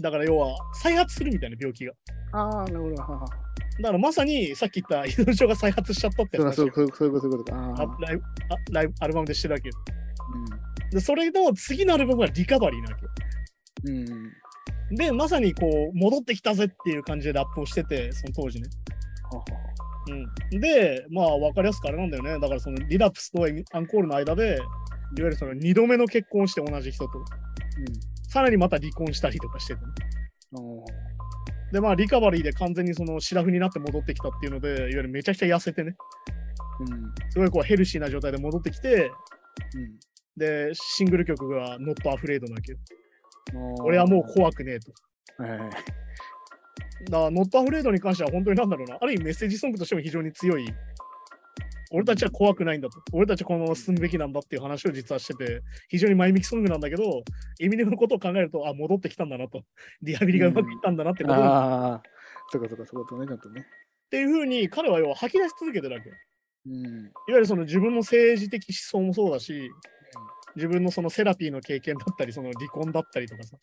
[0.01, 1.93] だから要は再発するみたいな病気が。
[2.33, 3.03] ああ、なるほど。
[3.03, 3.27] はは
[3.81, 7.75] だからまさにさっき言った依存症が再発しちゃったってそうだそうそうそういうこと、そういうことか。
[7.79, 7.97] あ。
[8.01, 9.75] ライブあライブアルバムでしてるわけよ。
[10.91, 13.95] うで、それの次のアルバムがリカバリーなわけよ。
[13.95, 14.09] ん。
[14.09, 14.97] うん。
[14.97, 18.69] で、まさにこう、戻ってきたぜっていう感じでラップをしてて、その当時ね。
[19.33, 19.45] はは
[20.53, 22.39] うん、で、まあ、わかりやすくあれなんだよね。
[22.39, 24.65] だから、そのリラプスとアンコールの間で、いわ
[25.17, 27.13] ゆるその2度目の結婚をして同じ人と、
[28.29, 29.87] さらにまた離婚したりとかしてて、ね、
[31.73, 35.95] で、まあ、リカバリーで完全にそのシラフになって戻ってきたっていうので、いわゆるめちゃくちゃ痩せてね、
[36.81, 37.31] うん。
[37.31, 39.11] すごいこうヘルシーな状態で戻ってきて、
[39.75, 39.99] うん。
[40.37, 42.79] で、シングル曲が Not Afraid なわけよ。
[43.83, 44.93] 俺はもう怖くねえと。
[45.43, 45.61] はい
[47.09, 47.11] はいはい。
[47.11, 50.67] だから、ノットアフレードに関しては本当になんだろうな、ある意味メッセージソングとしても非常に強い。
[51.93, 53.01] 俺たちは怖くないんだと。
[53.13, 57.25] 俺たちはこのまま進むべきなんだっていう話を実はしてて、非常に前向きソングなんだけど、
[57.59, 59.65] エミネムのことを考えると、あ、戻ってきたんだなと。
[60.03, 62.03] リハビリがうまくいったんだなってことに、っああ、
[62.53, 63.67] そうかそうか、そういうことね、ちゃんとね。
[64.11, 66.15] ていうふうに彼は要は吐き出し続けてるわけよ。
[66.67, 66.75] うん。
[66.77, 69.71] いわゆるその自分の政治的思想もそうだし、
[70.57, 73.57] 自分のそのセラピーの経験だったり、その離婚だったりとかさ、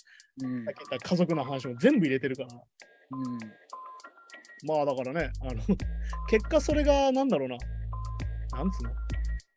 [0.44, 0.66] うん。
[0.66, 3.38] さっき言った家族の話も全部入れてるから、うん。
[4.68, 5.62] まあだからね、あの
[6.30, 7.58] 結果それがなんだろうな、
[8.58, 8.92] なんつうの？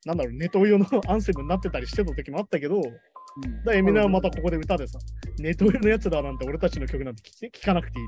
[0.07, 2.97] なんだろう、ネトウヨの アンセムになってたりしてた時もあったけど、だか
[3.45, 3.64] うん。
[3.64, 4.99] らエミネはまたここで歌でさ、
[5.38, 8.07] ネトウヨのやつらなんて俺たちの曲なんて聞聞かなくていい。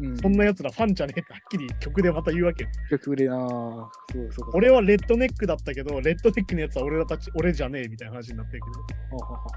[0.00, 2.70] うん、そんなやつらファンじゃねえってはっきり曲でまた言うわけよ。
[2.90, 3.48] 曲で、ああ、そ
[4.14, 4.50] うそうか。
[4.54, 9.16] 俺はレッドネックだったけど、レッドネックのやつは俺らたち、俺じゃねえみたいな話になってるけど。
[9.16, 9.50] はははは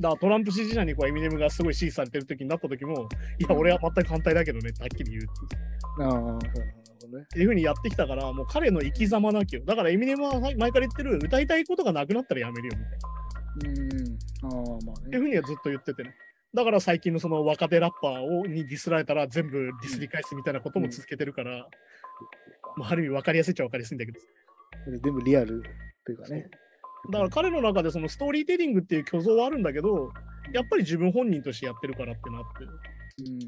[0.00, 5.56] だからトランプ支持者にこうエミネムがすごい支持されてる時になった時も、いや、俺は全く反対だけどねってはっきり言うって。
[6.02, 7.24] ああ、なるほどね。
[7.24, 9.64] っていう風にやってきたから、もう彼の生き様なわけよ。
[9.64, 13.08] だからエミネムは前から言ってる、歌いたいことがなくなったらやめるよみたいな。
[13.64, 14.66] うん。
[14.66, 15.18] ああ、まあっていうね。
[15.18, 16.14] 風にはずっと言っててね。
[16.54, 21.68] だから最近のその若手ラッパーをにディスられたら全部ディスり返すみたいなことも続けてるから、
[22.76, 24.18] まあ、ある意味分かりやすいっちゃ分かりやすいんだけど。
[25.02, 25.62] 全部リアル
[26.04, 26.46] というかね。
[27.10, 30.10] だから彼の中でそのストーリーテリングっていう虚像はあるんだけど、
[30.52, 32.64] やっぱり自分本人としてやってるからってなって。
[32.64, 33.38] うん。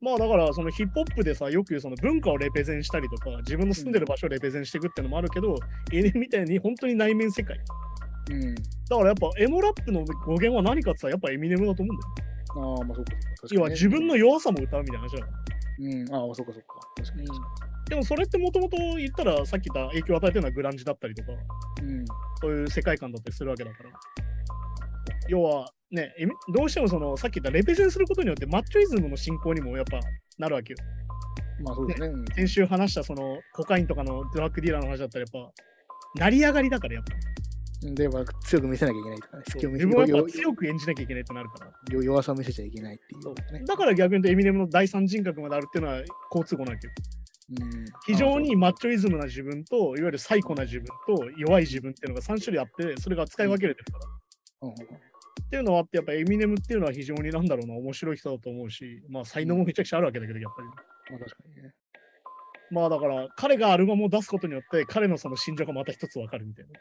[0.00, 5.56] まあだからそのヒップホップでさ、よく言うその文化をレペゼンしたりとか、自分の住んでる場所をレペゼンしていくっていうのもあるけど、
[5.92, 7.58] エネみたいに本当に内面世界。
[8.30, 8.54] うん。
[8.54, 8.62] だ
[8.96, 12.76] からやっぱエモラップの語源は何かってさ、やっぱエミネムだと思うんだよ。
[12.78, 13.54] ああ、まあそうかそうか。
[13.54, 15.38] 要は自分の弱さも歌うみたいな話だから。
[15.80, 16.14] うん。
[16.14, 16.66] ああ、そうかそうか。
[16.96, 17.28] 確かに。
[17.88, 21.32] でもそれってもともと言ったらさっき言った影響を与えてるのはグランジだったりとか、
[21.82, 22.04] うん。
[22.40, 23.90] そういう世界観だったりするわけだから。
[25.28, 26.12] 要はね、
[26.52, 30.00] どうしてもそのさっき言ったレペゼンすることによってマッチョイズムの進行にもやっぱ
[30.38, 30.78] なるわけよ。
[31.62, 32.06] まあそうですね。
[32.08, 35.52] うん先週話したそのコカインとかのドラッグディーラーの話だったらやっぱ
[36.16, 37.12] 成り上がりだからやっぱ
[37.92, 39.42] で、まあ、強く見せなきゃいけないとかね。
[39.48, 41.94] 隙を見せ自分はやっよぱ強く演じなきゃいけないってなるから。
[41.94, 43.64] よ弱さを見せちゃいけないっていうね。
[43.66, 46.92] だから逆に言うとエミネムの第三人格まであるっていうのは好都合なわけよ。
[47.50, 47.84] うん。
[48.06, 54.68] 非常にマッチョイズムな自分と、いわゆるサイコな自分と弱い自分っていうのが3種類あって、それが使い分けれてるから。
[54.68, 54.72] うん。
[54.72, 54.74] っ
[55.50, 60.68] ていうのはあって、やっぱエミネムっていうのは非常になんだろうな、面白い人だと思うし、まあ才能もめちゃくちゃあるわけだけど、やっぱり。
[60.68, 61.74] まあ確かにね。
[62.70, 66.72] まあだから、彼がアルバムを出すことによって、彼のその心情がまた一つわかるみたいな。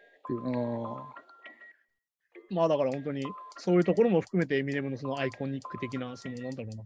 [2.49, 3.23] まあだから本当に、
[3.57, 6.83] そういうところも含めてエミネムのそのアイコニック的な、そのなんだろうな、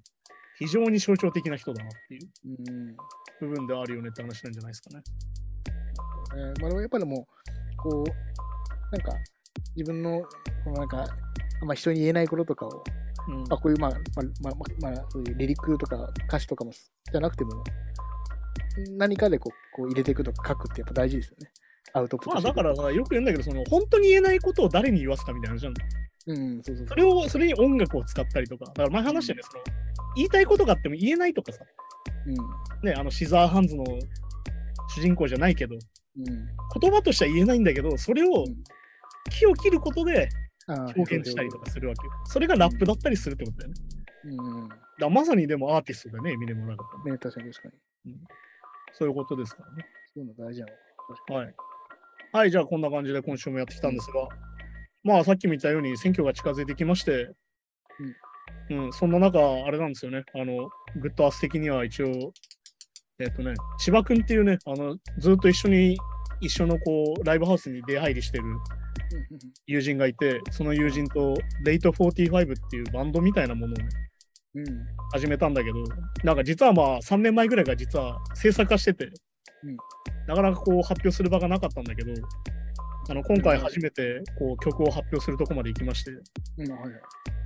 [0.58, 2.98] 非常に象徴的な人だなっていううん。
[3.40, 5.04] 部分ではあるよねって話なんじゃないですかね。
[6.36, 7.28] えーまあでもやっぱりも
[7.74, 9.14] う、こう、なんか、
[9.76, 10.22] 自分の、
[10.64, 11.06] このなんか、
[11.66, 12.84] ま人に言えないこととかを、
[13.28, 14.00] うんまあ、こういう、まあ、まあ、
[14.42, 17.64] まあ、まあ、まあそういうリリックとか歌詞とかも、じゃなくても、
[18.98, 21.50] 何かでこうこう入れていくとか書くってやっぱ大事ですよね。
[21.94, 25.74] アウトプッまあトしてくるだからさ、よく言うんだけど、その本当に言えないことを誰に言わすかみたいなのじゃん。
[26.28, 29.64] うん、そうそうそそれを、それに音楽を使ったりとか、だから前話したよね、その、
[30.16, 31.64] 言いたいことがあっても言えないとかさ、
[32.82, 32.86] う。
[32.86, 33.86] ね、あの、シザーハンズの
[34.90, 36.30] 主人公じゃないけど、うん。
[36.30, 36.48] うん。
[36.82, 38.64] 言葉としては言えないんだけど、それをうん
[39.30, 40.30] 木を切ることで
[40.68, 42.12] 表現したりとかするわけよ。
[42.26, 43.76] それがラップだったりするってことだよね。
[44.26, 44.70] うん。
[45.00, 47.76] だまさにでもアーティストだよね、エミネムなかったらね、確かに確か
[48.06, 48.14] に。
[48.98, 49.86] そういうことですからね。
[50.14, 50.68] そういうの大事な
[51.30, 51.36] の。
[51.36, 51.56] はい。
[52.34, 54.28] はい、じゃあこんな感じで今週もやってきたんですが、
[55.04, 57.32] まあさっきも言ったように選挙が近づいてきまして、
[58.70, 60.70] うん、そんな中、あれなんですよね、あの、
[61.00, 62.34] グッドアス的には一応、
[63.20, 65.98] えっ、とね、千葉君っていうね、あの、ずっと一緒に、
[66.42, 68.60] 一緒のこう、ライブハウスに出入りしてるうんうん
[69.68, 73.88] 友人がいて、その友人と、レイト45っていうバンドみたいなものをね、うん。
[73.88, 73.92] うん。
[75.12, 75.84] 始めたんだけど、
[76.24, 79.78] なんか実はまあ3年前ぐらいから実は制作化してて、うん
[80.28, 82.12] なかなかこう発表する場がなかったんだけど、
[83.10, 86.82] あの今回初めてこう曲を発表するとこまで行きまして、うん、はい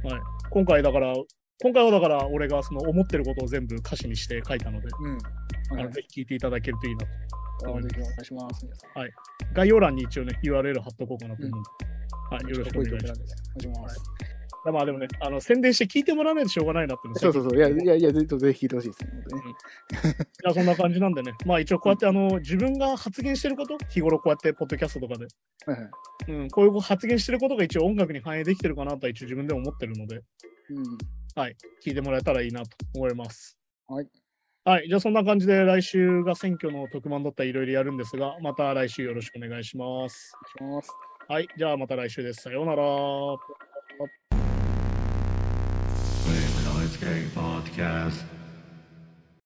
[0.03, 0.21] はい。
[0.49, 1.13] 今回だから、
[1.61, 5.11] 今回はだから俺がその思ってることを全部歌詞にして書いたので、うん。
[5.11, 5.19] はい
[5.75, 5.83] はい。
[5.83, 7.77] あのぜひ聴いていただけるといいなと。
[7.77, 8.65] あぜひお願いします。
[8.65, 8.91] 皆さん。
[9.53, 12.33] 概要欄に一応ね、URL 貼っとこうかなと思う。
[12.33, 12.99] はい、よろしくお願い
[13.61, 14.01] します。
[14.65, 17.57] まあでもね、あの宣伝して聞いてもらわないとしょうがないなってそうそうそう。
[17.57, 19.11] いや、いや、いや、ぜひぜひ聞いてほしいですね。
[19.11, 19.49] 本当にね
[20.43, 25.25] いやそんな感じなんでね、 まあ一応こうやってあの自分が発言してること、日頃こうやってポッドキャストとかで、
[25.65, 25.89] はいはい。
[26.31, 30.19] うん、こういう発言してることが一応音楽に反映できてるかなとは一応自分でも思ってるので、う
[30.79, 30.97] ん。
[31.33, 33.57] はい、聞いてもらえたらいいなと思います。
[33.87, 34.07] はい。
[34.63, 40.33] はい、じゃあそんな感じで来週が選挙の特番だったらいろいろやるんですが、また来週よろしくお願いします。
[40.59, 40.97] お願いします。
[41.27, 42.43] はい、じゃあまた来週です。
[42.43, 43.70] さようなら。
[47.01, 48.21] Okay, podcast.